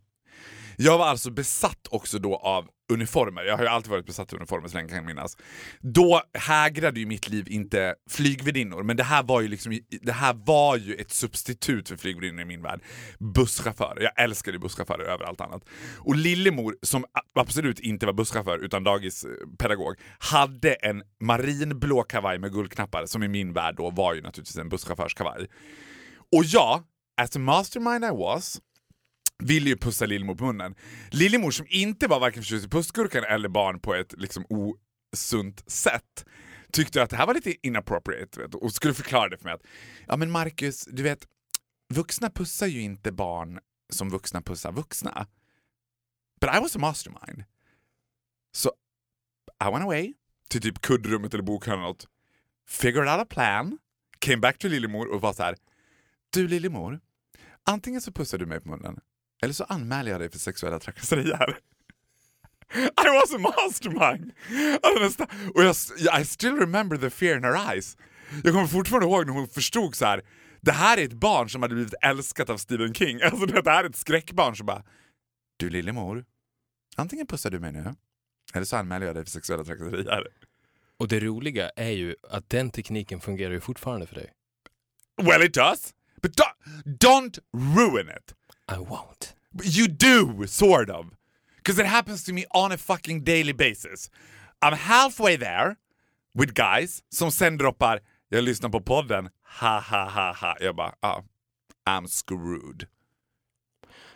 [0.77, 3.43] Jag var alltså besatt också då av uniformer.
[3.43, 5.37] Jag har ju alltid varit besatt av uniformer så länge jag kan minnas.
[5.81, 10.33] Då hägrade ju mitt liv inte flygvärdinnor, men det här var ju liksom, det här
[10.33, 12.81] var ju ett substitut för flygvärdinnor i min värld.
[13.19, 14.01] Busschaufförer.
[14.01, 15.63] Jag älskade busschaufförer över allt annat.
[15.97, 17.05] Och Lillemor, som
[17.39, 23.53] absolut inte var busschaufför utan dagispedagog, hade en marinblå kavaj med guldknappar som i min
[23.53, 25.47] värld då var ju naturligtvis en busschaufförskavaj.
[26.37, 26.83] Och jag,
[27.21, 28.61] as a mastermind I was,
[29.43, 30.75] ville ju pussa Lillemor på munnen.
[31.11, 36.25] Lillemor som inte var varken förtjust i pussgurkan eller barn på ett liksom osunt sätt
[36.71, 39.63] tyckte att det här var lite inappropriate vet, och skulle förklara det för mig att
[40.07, 41.27] ja men Marcus, du vet
[41.93, 45.27] vuxna pussar ju inte barn som vuxna pussar vuxna.
[46.41, 47.43] But I was a mastermind.
[48.53, 48.69] So
[49.63, 50.13] I went away
[50.49, 52.07] till typ kuddrummet eller bokhörnan eller något,
[52.67, 53.77] figured out a plan,
[54.19, 55.55] came back to Lillemor och var så här.
[56.29, 56.99] Du Lillemor,
[57.63, 58.99] antingen så pussar du mig på munnen
[59.41, 61.59] eller så anmäler jag dig för sexuella trakasserier.
[62.75, 64.31] I was a mastermind!
[64.83, 65.23] Alltså
[65.55, 67.97] och jag, I still remember the fear in her eyes.
[68.43, 70.21] Jag kommer fortfarande ihåg när hon förstod så här.
[70.61, 73.21] det här är ett barn som hade blivit älskat av Stephen King.
[73.23, 74.83] Alltså det här är ett skräckbarn som bara,
[75.57, 76.25] du Lillemor,
[76.95, 77.95] antingen pussar du mig nu,
[78.53, 80.27] eller så anmäler jag dig för sexuella trakasserier.
[80.97, 84.31] Och det roliga är ju att den tekniken fungerar ju fortfarande för dig.
[85.21, 87.39] Well it does, but don't, don't
[87.77, 88.33] ruin it.
[88.67, 89.33] I won't.
[89.63, 91.05] You do, sort of.
[91.57, 94.09] Because it happens to me on a fucking daily basis.
[94.61, 95.77] I'm halfway there
[96.33, 97.99] with guys som sen droppar
[98.29, 100.57] “jag lyssnar på podden, ha ha ha ha”.
[100.59, 101.21] Jag bara ah,
[101.85, 102.87] I'm screwed.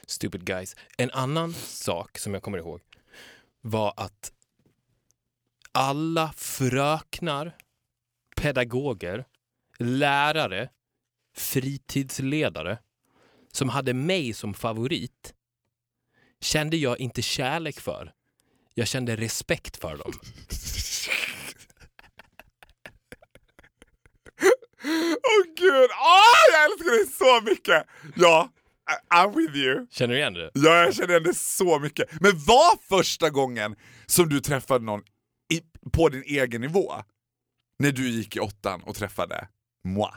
[0.08, 0.76] Stupid guys.
[0.98, 2.82] En annan sak som jag kommer ihåg
[3.62, 4.32] var att
[5.72, 7.56] alla fröknar,
[8.36, 9.26] pedagoger,
[9.80, 10.70] lärare,
[11.36, 12.78] fritidsledare
[13.54, 15.34] som hade mig som favorit
[16.42, 18.12] kände jag inte kärlek för.
[18.74, 20.14] Jag kände respekt för dem.
[24.84, 27.88] Åh gud, ah, jag älskar dig så mycket!
[28.16, 28.50] Ja,
[28.92, 29.88] I- I'm with you.
[29.92, 30.52] Känner du igen det?
[30.54, 32.22] Ja, jag känner igen det så mycket.
[32.22, 35.02] Men var första gången som du träffade någon
[35.54, 36.94] i, på din egen nivå?
[37.80, 39.48] När du gick i åttan och träffade
[39.84, 40.10] moi?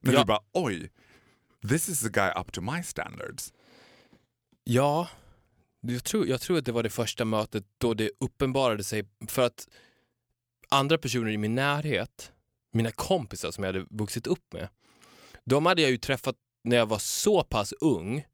[0.00, 0.18] När Ja.
[0.18, 0.90] du bara oj,
[1.68, 3.52] this is a guy up to my standards.
[4.64, 5.08] Ja,
[5.80, 9.42] jag tror, jag tror att det var det första mötet då det uppenbarade sig för
[9.42, 9.68] att
[10.68, 12.32] andra personer i min närhet,
[12.72, 14.68] mina kompisar som jag hade vuxit upp med,
[15.44, 18.24] de hade jag ju träffat när jag var så pass ung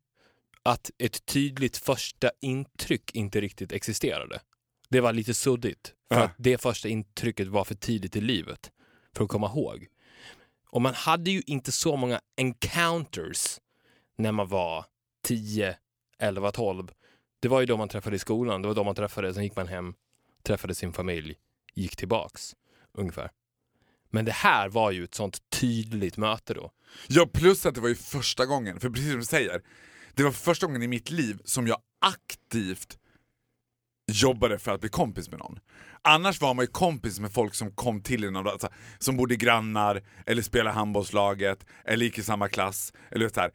[0.63, 4.41] att ett tydligt första intryck inte riktigt existerade.
[4.89, 6.25] Det var lite suddigt, för Ja.
[6.25, 8.71] att det första intrycket var för tidigt i livet
[9.17, 9.87] för att komma ihåg.
[10.73, 13.61] Och man hade ju inte så många encounters
[14.19, 14.85] när man var
[15.25, 15.77] 10,
[16.19, 16.91] 11, 12.
[17.41, 19.57] Det var ju då man träffade i skolan, det var då man träffade, sen gick
[19.57, 19.95] man hem,
[20.43, 21.37] träffade sin familj,
[21.75, 22.57] gick tillbaks
[22.93, 23.31] ungefär.
[24.11, 26.71] Men det här var ju ett sånt tydligt möte då.
[27.09, 29.63] Ja, plus att det var ju första gången, för precis som du säger,
[30.15, 32.99] det var första gången i mitt liv som jag aktivt
[34.11, 35.59] jobbade för att bli kompis med någon.
[36.03, 38.69] Annars var man ju kompis med folk som kom till en, alltså,
[38.99, 42.93] som bodde grannar, eller spelade handbollslaget, eller gick i samma klass.
[43.11, 43.51] Eller så här.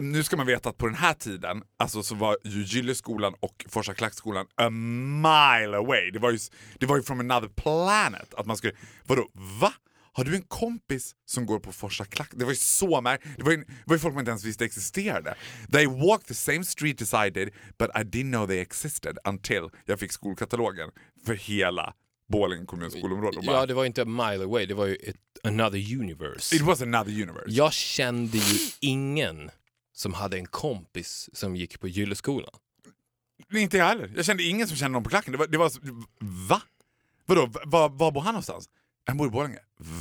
[0.00, 3.66] Nu ska man veta att på den här tiden alltså, så var ju Gylleskolan och
[3.68, 6.10] Forsa Klackskolan a mile away.
[6.10, 6.38] Det var, ju,
[6.78, 8.34] det var ju from another planet.
[8.34, 8.72] Att man skulle,
[9.06, 9.28] vadå,
[9.60, 9.72] va?
[10.12, 12.30] Har du en kompis som går på Forsa Klack?
[12.32, 13.36] Det var ju så märkligt.
[13.36, 15.34] Det var ju, det var ju folk man inte ens visste existerade.
[15.72, 19.68] They walked the same street as I did, but I didn't know they existed until
[19.86, 20.90] jag fick skolkatalogen
[21.26, 21.94] för hela
[22.28, 23.40] Borlänge kommuns skolområde.
[23.46, 26.56] Bara, Ja, det var inte a mile away, det var ju ett, another universe.
[26.56, 27.44] It was another universe.
[27.50, 29.50] Jag kände ju ingen
[29.92, 32.50] som hade en kompis som gick på Gylleskolan.
[33.52, 34.12] Inte jag heller.
[34.16, 35.32] Jag kände ingen som kände någon på klacken.
[35.32, 35.70] Det var, det var
[36.48, 36.62] va?
[37.26, 38.68] Vadå, Va- var, var bor han någonstans?
[39.10, 39.58] Han bor i Borlänge.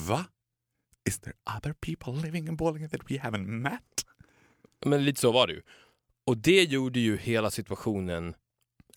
[0.08, 0.26] Va?
[1.10, 4.06] Is there other people living in Borlänge that we haven't met?
[4.86, 5.62] Men lite så var det ju.
[6.28, 8.34] Och det gjorde ju hela situationen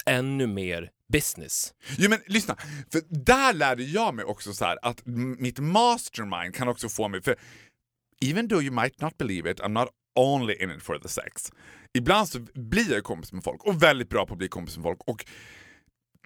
[0.06, 1.74] ännu mer business.
[1.98, 2.56] Jo men lyssna,
[2.92, 7.22] för där lärde jag mig också så här att mitt mastermind kan också få mig,
[7.22, 7.36] för
[8.20, 11.52] even though you might not believe it, I'm not only in it for the sex.
[11.92, 14.82] Ibland så blir jag kompis med folk och väldigt bra på att bli kompis med
[14.82, 15.24] folk och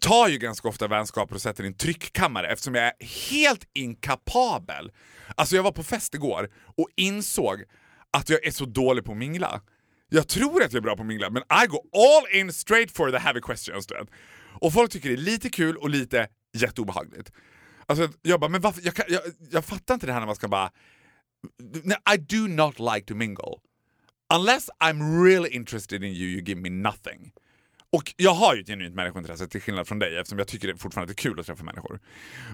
[0.01, 4.93] tar ju ganska ofta vänskaper och sätter i en tryckkammare eftersom jag är helt inkapabel.
[5.35, 7.65] Alltså jag var på fest igår och insåg
[8.11, 9.61] att jag är så dålig på att mingla.
[10.09, 12.97] Jag tror att jag är bra på att mingla men I go all in straight
[12.97, 13.87] for the heavy questions.
[13.87, 14.09] du vet.
[14.61, 17.33] Och folk tycker det är lite kul och lite jätteobehagligt.
[17.87, 18.83] Alltså jag bara, men varför?
[18.85, 20.71] Jag, kan, jag, jag fattar inte det här när man ska bara...
[22.15, 23.61] I do not like to mingle.
[24.35, 27.33] Unless I'm really interested in you, you give me nothing.
[27.93, 30.77] Och jag har ju ett genuint människointresse till skillnad från dig eftersom jag tycker det
[30.77, 32.01] fortfarande är kul att träffa människor.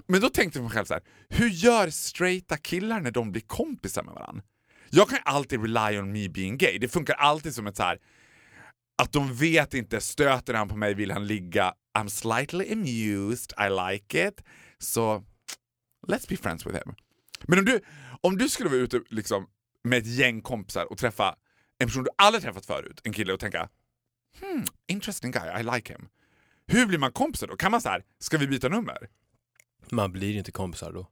[0.07, 3.31] Men då tänkte jag för mig själv så här, hur gör straighta killar när de
[3.31, 4.43] blir kompisar med varandra?
[4.89, 6.77] Jag kan ju alltid rely on me being gay.
[6.79, 7.99] Det funkar alltid som ett så här
[8.97, 11.73] att de vet inte, stöter han på mig vill han ligga.
[11.97, 14.43] I'm slightly amused, I like it.
[14.79, 15.23] Så
[16.07, 16.95] let's be friends with him.
[17.47, 17.81] Men om du,
[18.21, 19.47] om du skulle vara ute liksom,
[19.83, 21.35] med ett gäng kompisar och träffa
[21.79, 23.69] en person du aldrig träffat förut, en kille och tänka
[24.41, 26.07] hmm, interesting guy, I like him.
[26.67, 27.55] Hur blir man kompisar då?
[27.55, 29.09] Kan man så här, ska vi byta nummer?
[29.89, 31.07] Man blir inte kompisar då.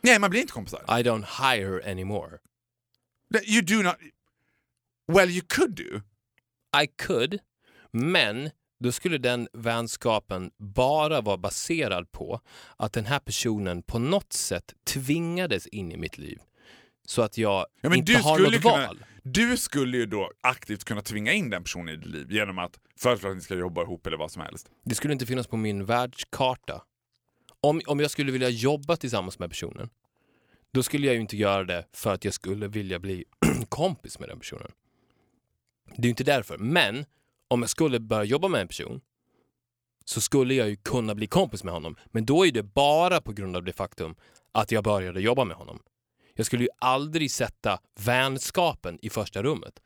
[0.00, 0.80] Nej, man blir inte kompisar.
[0.80, 2.38] I don't hire anymore.
[3.44, 3.96] You do not...
[5.12, 6.00] Well, you could do.
[6.82, 7.38] I could,
[7.90, 12.40] men då skulle den vänskapen bara vara baserad på
[12.76, 16.38] att den här personen på något sätt tvingades in i mitt liv.
[17.06, 19.04] Så att jag Ja, men inte du har något kunna- val.
[19.22, 22.78] Du skulle ju då aktivt kunna tvinga in den personen i ditt liv genom att
[22.96, 24.70] föreslå att ni ska jobba ihop eller vad som helst.
[24.84, 26.82] Det skulle inte finnas på min världskarta.
[27.60, 29.90] Om, om jag skulle vilja jobba tillsammans med personen,
[30.72, 33.24] då skulle jag ju inte göra det för att jag skulle vilja bli
[33.68, 34.72] kompis med den personen.
[35.96, 36.58] Det är ju inte därför.
[36.58, 37.04] Men
[37.48, 39.00] om jag skulle börja jobba med en person
[40.04, 41.96] så skulle jag ju kunna bli kompis med honom.
[42.06, 44.14] Men då är det bara på grund av det faktum
[44.52, 45.82] att jag började jobba med honom.
[46.34, 49.80] Jag skulle ju aldrig sätta vänskapen i första rummet.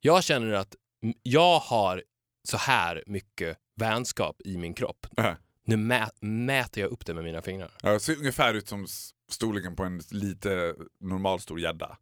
[0.00, 0.74] Jag känner att
[1.22, 2.02] jag har
[2.48, 5.06] så här mycket vänskap i min kropp.
[5.16, 5.34] Äh.
[5.64, 7.70] Nu mä mäter jag upp det med mina fingrar.
[7.82, 8.86] Ja, det ser ungefär ut som
[9.30, 11.98] storleken på en lite normalstor gädda.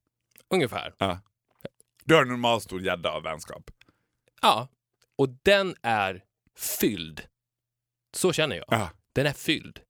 [0.50, 0.94] Ungefär.
[0.98, 1.20] Ja.
[2.04, 3.70] Du har en normalstor gädda av vänskap.
[4.42, 4.68] Ja.
[5.16, 6.24] Och den är
[6.78, 7.22] fylld.
[8.16, 8.66] Så känner jag.
[8.68, 8.90] Ja.
[9.12, 9.80] Den är fylld.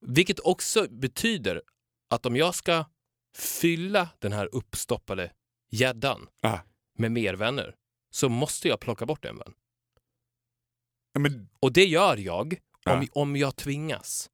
[0.00, 1.62] Vilket också betyder
[2.08, 2.84] att om jag ska
[3.36, 5.32] fylla den här uppstoppade
[5.70, 6.60] gäddan Ja.
[6.98, 7.74] med mer vänner
[8.10, 9.54] så måste jag plocka bort en vän.
[11.18, 13.06] Men, Och det gör jag om, Ja.
[13.12, 14.30] om jag tvingas.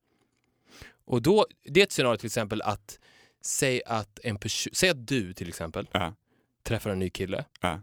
[1.05, 2.99] Och då, det är ett scenario till exempel att
[3.41, 4.39] säg att en
[4.73, 6.15] säg att du till exempel ja,
[6.63, 7.45] träffar en ny kille.
[7.61, 7.81] ja,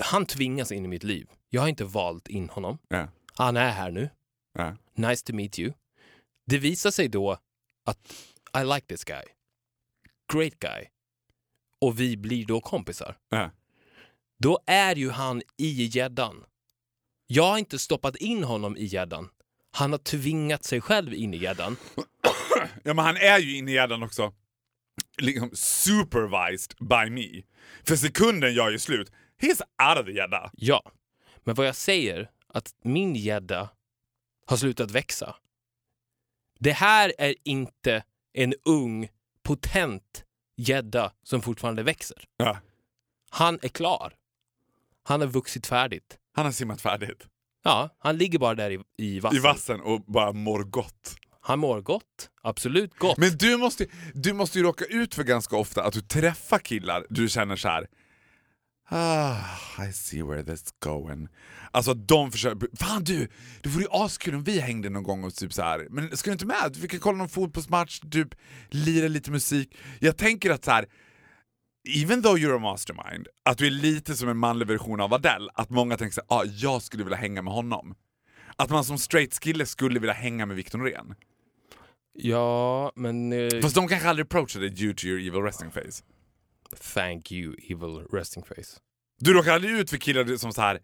[0.00, 1.30] Han tvingas in i mitt liv.
[1.48, 2.78] Jag har inte valt in honom.
[2.88, 4.10] ja, Han är här nu.
[4.52, 4.76] ja.
[4.94, 5.72] Nice to meet you.
[6.46, 7.38] Det visar sig då
[7.84, 8.12] att
[8.60, 9.24] I like this guy.
[10.32, 10.86] Great guy.
[11.80, 13.16] Och vi blir då kompisar.
[13.28, 13.50] ja.
[14.38, 16.44] då är ju han i gäddan.
[17.26, 19.28] Jag har inte stoppat in honom i gäddan.
[19.70, 21.76] Han har tvingat sig själv in i gäddan.
[22.82, 24.32] Ja men han är ju inne i gäddan också.
[25.18, 27.42] Liksom supervised by me.
[27.86, 30.50] För sekunden jag gör slut, he's out of the gädda.
[30.52, 30.92] Ja,
[31.44, 33.68] men vad jag säger att min gädda
[34.46, 35.36] har slutat växa.
[36.58, 38.02] Det här är inte
[38.32, 39.08] en ung,
[39.42, 40.24] potent
[40.56, 42.24] gädda som fortfarande växer.
[42.36, 42.58] Ja.
[43.30, 44.12] Han är klar.
[45.02, 46.18] Han har vuxit färdigt.
[46.34, 47.26] Han har simmat färdigt.
[47.64, 49.38] Ja, han ligger bara där i, i vassen.
[49.38, 51.16] I vassen och bara mår gott.
[51.40, 52.30] Han mår gott.
[52.42, 53.18] Absolut gott.
[53.18, 57.06] Men du måste, du måste ju råka ut för ganska ofta att du träffar killar
[57.10, 57.86] du känner så här.
[58.88, 59.36] Ah,
[59.88, 61.28] I see where this going.
[61.70, 63.28] Alltså de försöker, fan du,
[63.62, 65.86] det vore ju askul om vi hängde någon gång och typ så här.
[65.90, 66.76] men ska du inte med?
[66.76, 68.28] Vi kan kolla någon fotbollsmatch, typ
[68.68, 69.76] lira lite musik.
[70.00, 70.86] Jag tänker att så här.
[71.96, 75.50] Even though you're a mastermind, att du är lite som en manlig version av Adele,
[75.54, 77.94] att många tänker såhär, ah, jag skulle vilja hänga med honom.
[78.56, 81.14] Att man som straight kille skulle vilja hänga med Victor Norén.
[82.12, 83.32] Ja, men...
[83.32, 86.02] eh, Fast de kanske aldrig approachade due to your evil resting face.
[86.94, 88.80] Thank you, evil resting face.
[89.18, 90.80] Du råkar aldrig ut för killar som så här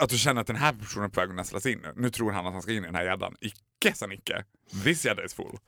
[0.00, 1.86] att du känner att den här personen är på väg att nästlas in.
[1.96, 3.36] Nu tror han att han ska in i den här gäddan.
[3.40, 4.44] Icke sa Nicke.
[4.84, 5.58] This gädda is full.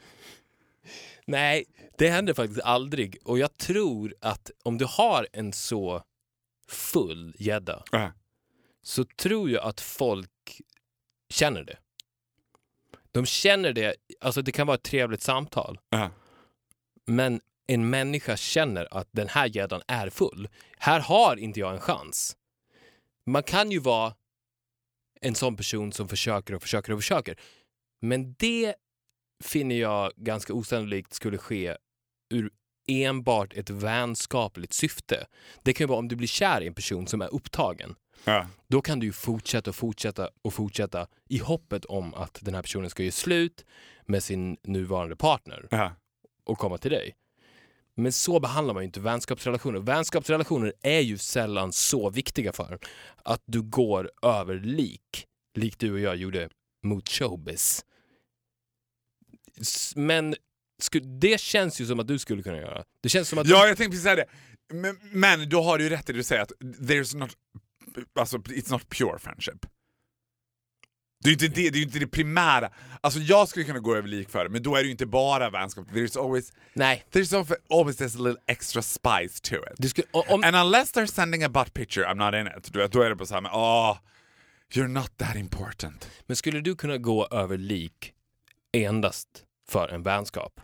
[1.26, 1.64] Nej,
[1.98, 3.18] det händer faktiskt aldrig.
[3.24, 6.02] Och jag tror att om du har en så
[6.68, 8.08] full gädda Äh.
[8.82, 10.60] så tror jag att folk
[11.30, 11.78] känner det.
[13.12, 16.08] De känner det, alltså det kan vara ett trevligt samtal, Äh.
[17.06, 20.48] men en människa känner att den här gäddan är full.
[20.78, 22.36] Här har inte jag en chans.
[23.26, 24.14] Man kan ju vara
[25.20, 27.40] en sån person som försöker och försöker och försöker.
[28.00, 28.74] Men det
[29.44, 31.76] finner jag ganska osannolikt skulle ske
[32.30, 32.50] ur
[32.88, 35.26] enbart ett vänskapligt syfte.
[35.62, 37.94] Det kan ju vara om du blir kär i en person som är upptagen.
[38.24, 38.46] Ja.
[38.68, 42.62] Då kan du ju fortsätta och fortsätta och fortsätta i hoppet om att den här
[42.62, 43.64] personen ska göra slut
[44.06, 45.92] med sin nuvarande partner Ja.
[46.44, 47.14] och komma till dig.
[47.98, 49.80] Men så behandlar man ju inte vänskapsrelationer.
[49.80, 52.78] Vänskapsrelationer är ju sällan så viktiga för
[53.22, 56.48] att du går över lik, likt du och jag gjorde
[56.84, 57.84] mot showbiz.
[59.96, 60.34] Men
[61.20, 62.84] det känns ju som att du skulle kunna göra.
[63.02, 64.26] Det känns som att ja, jag tänkte precis säga det.
[64.72, 67.30] Men, men du har ju rätt i det du säger att there's not,
[68.14, 69.66] alltså, it's not pure friendship.
[71.20, 72.70] Det är ju inte det, det, är inte det primära.
[73.00, 75.06] Alltså jag skulle kunna gå över lik för det, men då är det ju inte
[75.06, 75.90] bara vänskap.
[75.90, 77.04] There's always, Nej.
[77.12, 79.90] there's always, this little extra spice to it.
[79.90, 82.72] Skulle, om, And unless they're sending a butt picture, I'm not in it.
[82.72, 83.98] Du vet, då är det bara såhär, men åh,
[84.74, 86.08] you're not that important.
[86.26, 88.12] men skulle du kunna gå över lik
[88.72, 89.28] endast
[89.68, 90.60] för en vänskap?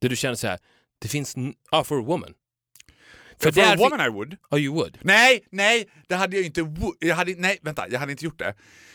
[0.00, 0.58] Där du känner så här,
[0.98, 1.34] det finns...
[1.70, 2.34] Ja, for a woman.
[3.42, 4.36] For, där a woman I would.
[4.50, 4.98] Oh, you would?
[5.00, 6.74] Nej, nej, det hade jag inte.
[6.98, 8.54] Jag hade, nej, vänta, jag hade inte gjort det.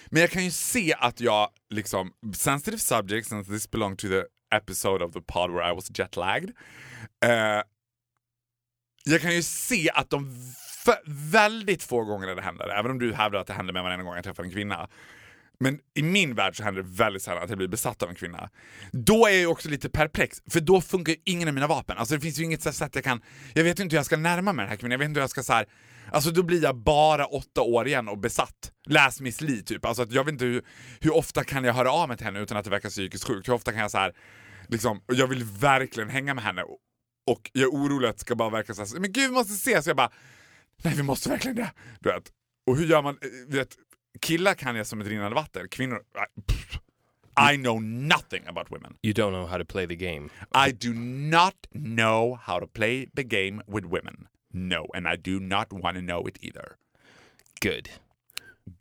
[0.09, 4.23] Men jag kan ju se att jag, liksom, sensitive subject, since this belonged to the
[4.55, 6.51] episode of the pod where I was jetlagged.
[7.25, 7.61] Eh,
[9.05, 10.53] jag kan ju se att de
[11.31, 14.15] väldigt få gånger det händer, även om du hävdar att det händer med varenda gång
[14.15, 14.89] jag träffar en kvinna.
[15.59, 18.15] Men i min värld så händer det väldigt sällan att jag blir besatt av en
[18.15, 18.49] kvinna.
[18.91, 21.97] Då är jag också lite perplex, för då funkar ju ingen av mina vapen.
[21.97, 23.21] Alltså det finns ju inget sätt jag kan...
[23.53, 25.19] Jag vet ju inte hur jag ska närma mig den här kvinnan, jag vet inte
[25.19, 25.65] hur jag ska så här...
[26.11, 28.71] Alltså då blir jag bara åtta år igen och besatt.
[28.85, 29.85] Läs Miss Li typ.
[29.85, 30.63] Alltså att jag vet inte hur,
[30.99, 33.47] hur ofta kan jag höra av mig till henne utan att det verkar psykiskt sjukt.
[33.47, 34.13] Hur ofta kan jag så här...
[34.67, 36.63] Liksom, och jag vill verkligen hänga med henne.
[36.63, 36.77] Och,
[37.27, 39.53] och jag är orolig att det ska bara verka så här, men gud vi måste
[39.53, 39.83] ses.
[39.83, 40.11] Så jag bara,
[40.83, 41.71] nej vi måste verkligen det.
[41.99, 42.23] Du vet.
[42.67, 43.77] Och hur gör man, eh, vet,
[44.21, 45.97] killar kan jag som ett rinnande vatten, kvinnor,
[46.37, 46.79] I, pff,
[47.53, 48.97] I know nothing about women.
[49.01, 50.29] You don't know how to play the game.
[50.67, 50.93] I do
[51.39, 54.27] not know how to play the game with women.
[54.53, 56.75] No, and I do not want to know it either.
[57.61, 57.89] Good.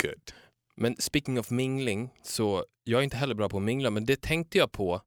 [0.03, 0.33] Good.
[0.77, 4.21] Men speaking of mingling, så jag är inte heller bra på att mingla, men det
[4.21, 5.03] tänkte jag på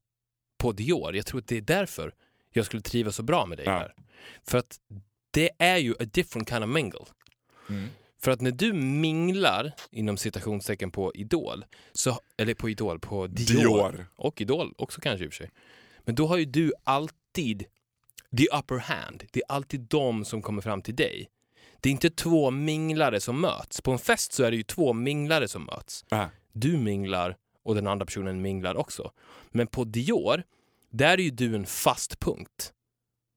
[0.57, 1.15] på Dior.
[1.15, 2.13] Jag tror att det är därför
[2.51, 3.71] jag skulle trivas så bra med dig Ja.
[3.71, 3.93] här.
[4.47, 4.79] För att
[5.31, 7.05] det är ju a different kind of mingle.
[7.69, 7.87] Mm.
[8.19, 13.59] För att när du minglar, inom citationstecken på Idol, så, eller på Idol, på Dior,
[13.59, 14.05] Dior.
[14.15, 15.51] och Idol också kanske i och för sig.
[15.99, 17.65] Men då har ju du alltid
[18.37, 19.23] the upper hand.
[19.31, 21.29] Det är alltid de som kommer fram till dig.
[21.81, 23.81] Det är inte två minglare som möts.
[23.81, 26.05] På en fest så är det ju två minglare som möts.
[26.11, 26.25] Äh.
[26.53, 29.11] Du minglar och den andra personen minglar också.
[29.49, 30.43] Men på Dior,
[30.89, 32.73] där är ju du en fast punkt.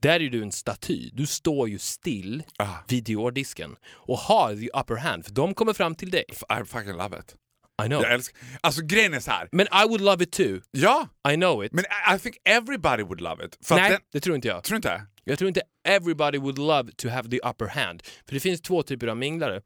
[0.03, 1.11] Där är du en staty.
[1.12, 5.72] Du står ju still Ah, vid Dior-disken och har the upper hand, för de kommer
[5.72, 6.24] fram till dig.
[6.30, 7.34] I fucking love it.
[7.84, 8.03] I know.
[8.03, 9.48] Jag älskar, alltså grejen är så här.
[9.53, 10.61] Men I would love it too.
[10.70, 11.72] ja, I know it.
[11.72, 13.59] men I, I think everybody would love it.
[13.62, 14.64] För Nej, den, det tror inte jag.
[14.64, 15.07] tror inte?
[15.24, 18.03] Jag tror inte everybody would love to have the upper hand.
[18.26, 19.62] För det finns två typer av minglare.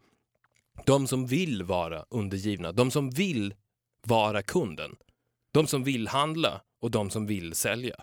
[0.86, 3.54] De som vill vara undergivna, de som vill
[4.06, 4.96] vara kunden.
[5.52, 7.94] De som vill handla och de som vill sälja.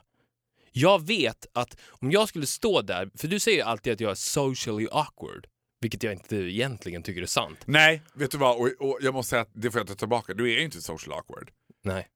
[0.75, 4.15] Jag vet att om jag skulle stå där, för du säger alltid att jag är
[4.15, 5.47] socially awkward,
[5.81, 7.57] vilket jag inte egentligen tycker är sant.
[7.65, 8.57] Nej, vet du vad?
[8.57, 10.33] Och, och jag måste säga att det får jag ta tillbaka.
[10.33, 11.51] Du är ju inte social awkward.
[11.83, 12.07] Nej.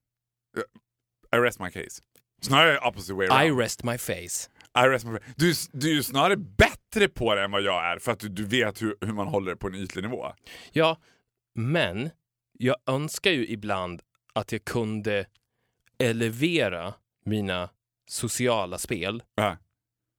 [1.35, 2.01] I rest my case.
[2.41, 3.59] Snarare opposite way I around.
[3.59, 4.49] rest my face.
[4.85, 7.99] I rest my Du, du är ju snarare bättre på det än vad jag är
[7.99, 10.33] för att du, du vet hur, hur man håller det på en ytlig nivå.
[10.71, 10.97] Ja,
[11.55, 12.09] men
[12.59, 14.01] jag önskar ju ibland
[14.33, 15.25] att jag kunde
[15.99, 16.93] elevera
[17.25, 17.69] mina
[18.07, 19.57] sociala spel Ja.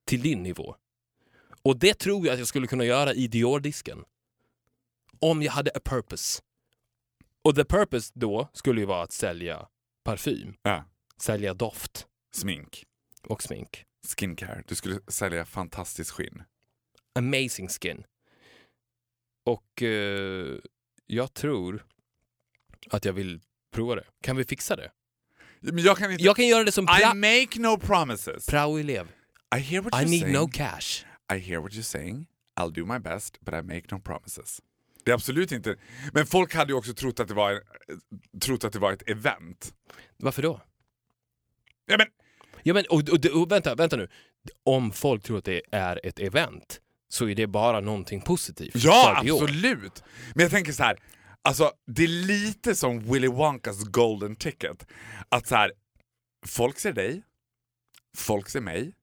[0.05, 0.75] till din nivå.
[1.63, 4.05] Och det tror jag att jag skulle kunna göra i Dior-disken.
[5.19, 6.41] Om jag hade a purpose.
[7.41, 9.67] Och the purpose då skulle ju vara att sälja
[10.03, 10.83] parfym, Ja.
[11.17, 12.85] sälja doft Smink.
[13.23, 13.85] och smink.
[14.17, 14.63] Skincare.
[14.67, 16.43] Du skulle sälja fantastiskt skinn.
[17.15, 18.03] Amazing skin.
[19.45, 20.57] Och eh,
[21.05, 21.85] jag tror
[22.89, 24.05] att jag vill prova det.
[24.21, 24.91] Kan vi fixa det?
[25.59, 26.23] Men jag kan inte...
[26.23, 28.49] Jag kan göra det som I make no promises.
[28.49, 29.07] prao-elev.
[29.55, 30.33] I hear what I you're need saying.
[30.33, 31.05] no cash.
[31.33, 32.27] I hear what you're saying.
[32.59, 34.61] I'll do my best, but I make no promises.
[35.03, 35.75] Det är absolut inte...
[36.13, 37.61] Men folk hade ju också trott att det var,
[38.41, 39.73] trott att det var ett event.
[40.17, 40.61] Varför då?
[41.85, 42.07] Ja, men,
[42.63, 44.07] Ja, men, och, och, och, vänta, vänta nu.
[44.63, 46.79] Om folk tror att det är ett event
[47.09, 48.75] så är det bara någonting positivt.
[48.75, 50.03] ja, absolut!
[50.35, 50.97] Men jag tänker så här.
[51.43, 54.87] Alltså, det är lite som Willy Wonkas golden ticket.
[55.29, 55.71] Att så här,
[56.47, 57.23] folk ser dig,
[58.17, 58.93] folk ser mig,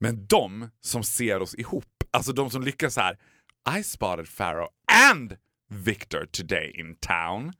[0.00, 3.18] men de som ser oss ihop, alltså de som lyckas så här.
[3.78, 4.70] I spotted Pharaoh
[5.10, 5.36] and
[5.68, 7.52] Victor today in town.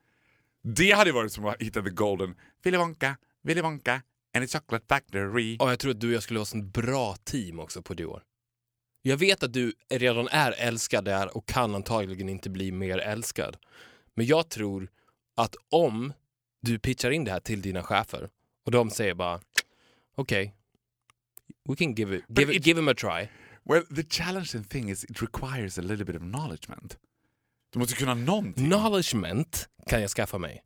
[0.63, 4.03] Det hade ju varit som att hitta the golden Willy Wonka, Willy Wonka
[4.37, 5.57] and a chocolate factory.
[5.59, 8.23] Och jag tror att du och jag skulle ha ett bra team också på Dior.
[9.03, 13.57] Jag vet att du redan är älskad där och kan antagligen inte bli mer älskad.
[14.15, 14.89] Men jag tror
[15.35, 16.13] att om
[16.61, 18.31] du pitchar in det här till dina chefer
[18.65, 19.41] och de säger bara
[20.15, 20.55] okej,
[21.69, 23.29] we can give it, give, it- it, give him a try.
[23.65, 26.99] Well, the challenging thing is it requires a little bit of acknowledgement.
[27.71, 28.67] Du måste kunna någonting.
[28.71, 30.63] Knowledgement kan jag skaffa mig.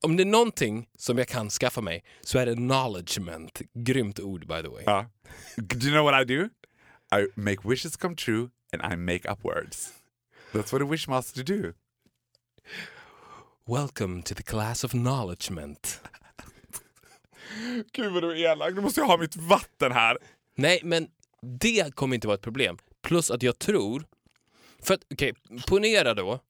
[0.00, 3.60] Om det är någonting som jag kan skaffa mig så är det knowledgement.
[3.74, 4.82] Grymt ord by the way.
[4.86, 5.06] Ja.
[5.56, 6.48] Do you know what I do?
[7.20, 9.92] I make wishes come true and I make up words.
[10.52, 11.72] That's what a wishmaster do.
[13.66, 16.00] Welcome to the class of knowledgement.
[17.92, 20.18] Gud vad du är elak, nu måste jag ha mitt vatten här.
[20.54, 21.08] Nej, men
[21.42, 22.78] det kommer inte vara ett problem.
[23.02, 24.04] Plus att jag tror...
[24.82, 25.34] För att, okej,
[25.66, 26.40] ponera då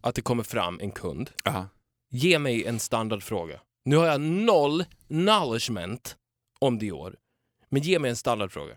[0.00, 1.30] att det kommer fram en kund.
[1.44, 1.68] Ja.
[2.10, 3.60] Ge mig en standardfråga.
[3.84, 6.16] Nu har jag noll knowledgement
[6.58, 7.16] om Dior.
[7.68, 8.76] Men ge mig en standardfråga.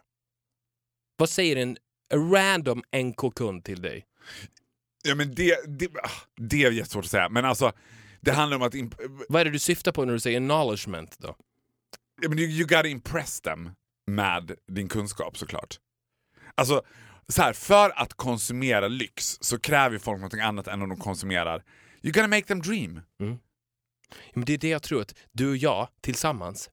[1.17, 1.77] Vad säger en
[2.13, 4.05] random NK-kund till dig?
[5.03, 7.71] Ja men det, det, ah, det är jättesvårt att säga, men alltså
[8.21, 8.75] det handlar om att
[9.29, 11.35] Vad är det du syftar på när du säger knowledgement då?
[12.21, 13.69] Ja, men you, you gotta impress them
[14.07, 15.79] med din kunskap såklart.
[16.55, 16.81] Alltså,
[17.27, 21.63] så här, för att konsumera lyx så kräver folk något annat än om de konsumerar.
[22.01, 23.01] You gotta make them dream.
[23.17, 23.25] Ja,
[24.33, 26.69] Men det är det jag tror att du och jag tillsammans,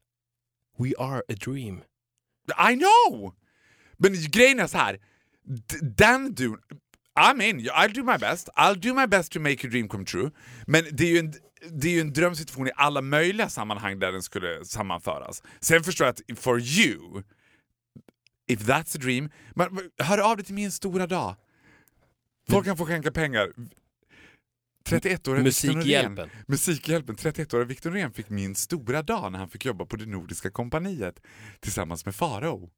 [0.78, 1.82] we are a dream.
[2.70, 3.34] I know!
[3.96, 5.00] Men grejen är så här.
[5.82, 6.56] den du...
[7.16, 8.48] I'm in, I'll do my best.
[8.56, 10.30] I'll do my best to make your dream come true.
[10.66, 11.32] Men det är ju en,
[11.70, 15.42] det är ju en drömsituation i alla möjliga sammanhang där den skulle sammanföras.
[15.60, 17.22] Sen förstår jag att for you,
[18.48, 21.36] if that's a dream, men, hör av dig till min stora dag.
[22.50, 23.52] Folk kan få skänka pengar.
[24.86, 26.14] 31-åriga Victor Norén.
[26.14, 26.30] Musikhjälpen.
[26.46, 27.16] Musikhjälpen.
[27.16, 31.22] 31-åriga Victor Norén fick min stora dag när han fick jobba på det Nordiska kompaniet
[31.60, 32.70] tillsammans med Farao.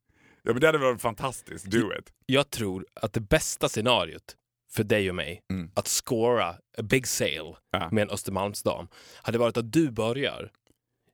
[0.43, 1.65] Ja men det hade varit fantastiskt.
[1.65, 2.13] Do it.
[2.25, 4.35] Jag tror att det bästa scenariot
[4.71, 5.71] för dig och mig Mm.
[5.75, 7.89] att scora a big sale Ja.
[7.91, 8.87] med en Östermalmsdam
[9.23, 10.51] hade varit att du börjar.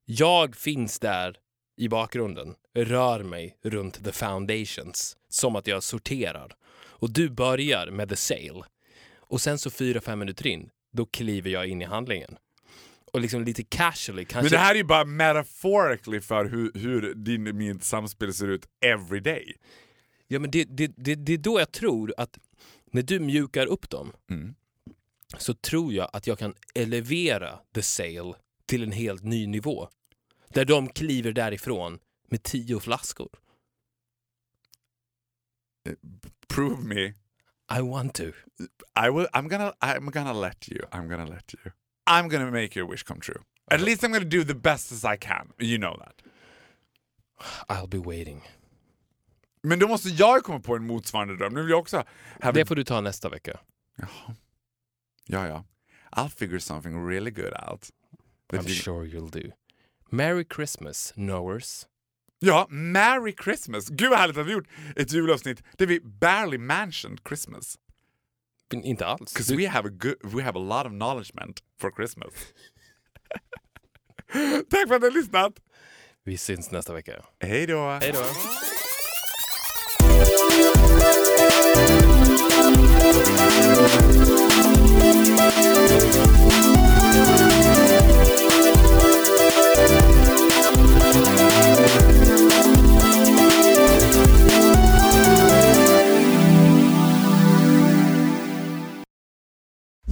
[0.05, 1.37] Jag finns där
[1.77, 6.55] i bakgrunden, rör mig runt the foundations som att jag sorterar.
[6.77, 8.63] Och du börjar med the sale.
[9.17, 12.37] Och sen så fyra, fem minuter in, då kliver jag in i handlingen.
[13.15, 14.43] Och liksom lite casually kanske...
[14.43, 18.67] Men det här är ju bara metaphorically för hur, hur din mitt samspel ser ut
[18.81, 19.55] every day.
[20.27, 22.39] Ja, men det, det, det, det är då jag tror att
[22.91, 24.55] när du mjukar upp dem Mm.
[25.37, 28.33] så tror jag att jag kan elevera the sale
[28.65, 29.89] till en helt ny nivå.
[30.49, 31.99] Där de kliver därifrån
[32.29, 33.29] med tio flaskor.
[36.47, 37.13] Prove me.
[37.77, 38.23] I want to.
[39.05, 40.81] I will, I'm, gonna, I'm gonna let you.
[40.91, 41.71] I'm gonna let you.
[42.09, 43.41] I'm gonna make your wish come true.
[43.71, 45.51] At least I'm gonna do the best as I can.
[45.59, 46.21] You know that.
[47.69, 48.41] I'll be waiting.
[49.63, 51.53] Men då måste jag komma på en motsvarande dröm.
[51.53, 52.03] Nu vill jag också
[52.41, 53.59] have Det får du ta nästa vecka.
[53.97, 54.35] Jaha.
[55.25, 55.65] Ja, ja.
[56.11, 57.89] I'll figure something really good out.
[58.53, 59.51] I'm you- sure you'll do.
[60.09, 61.87] Merry Christmas, knowers.
[62.39, 63.89] Ja, Merry Christmas!
[63.89, 67.77] Gud vad härligt att vi gjort ett julavsnitt där vi barely mentioned Christmas.
[68.73, 69.33] Inte alls.
[69.33, 72.33] Because Du, we have a good, we have a lot of knowledgement for Christmas.
[74.69, 75.53] Tack för att ni har lyssnat!
[76.23, 77.25] vi syns nästa vecka.
[77.39, 77.97] Hej då!
[78.01, 78.23] Hej då.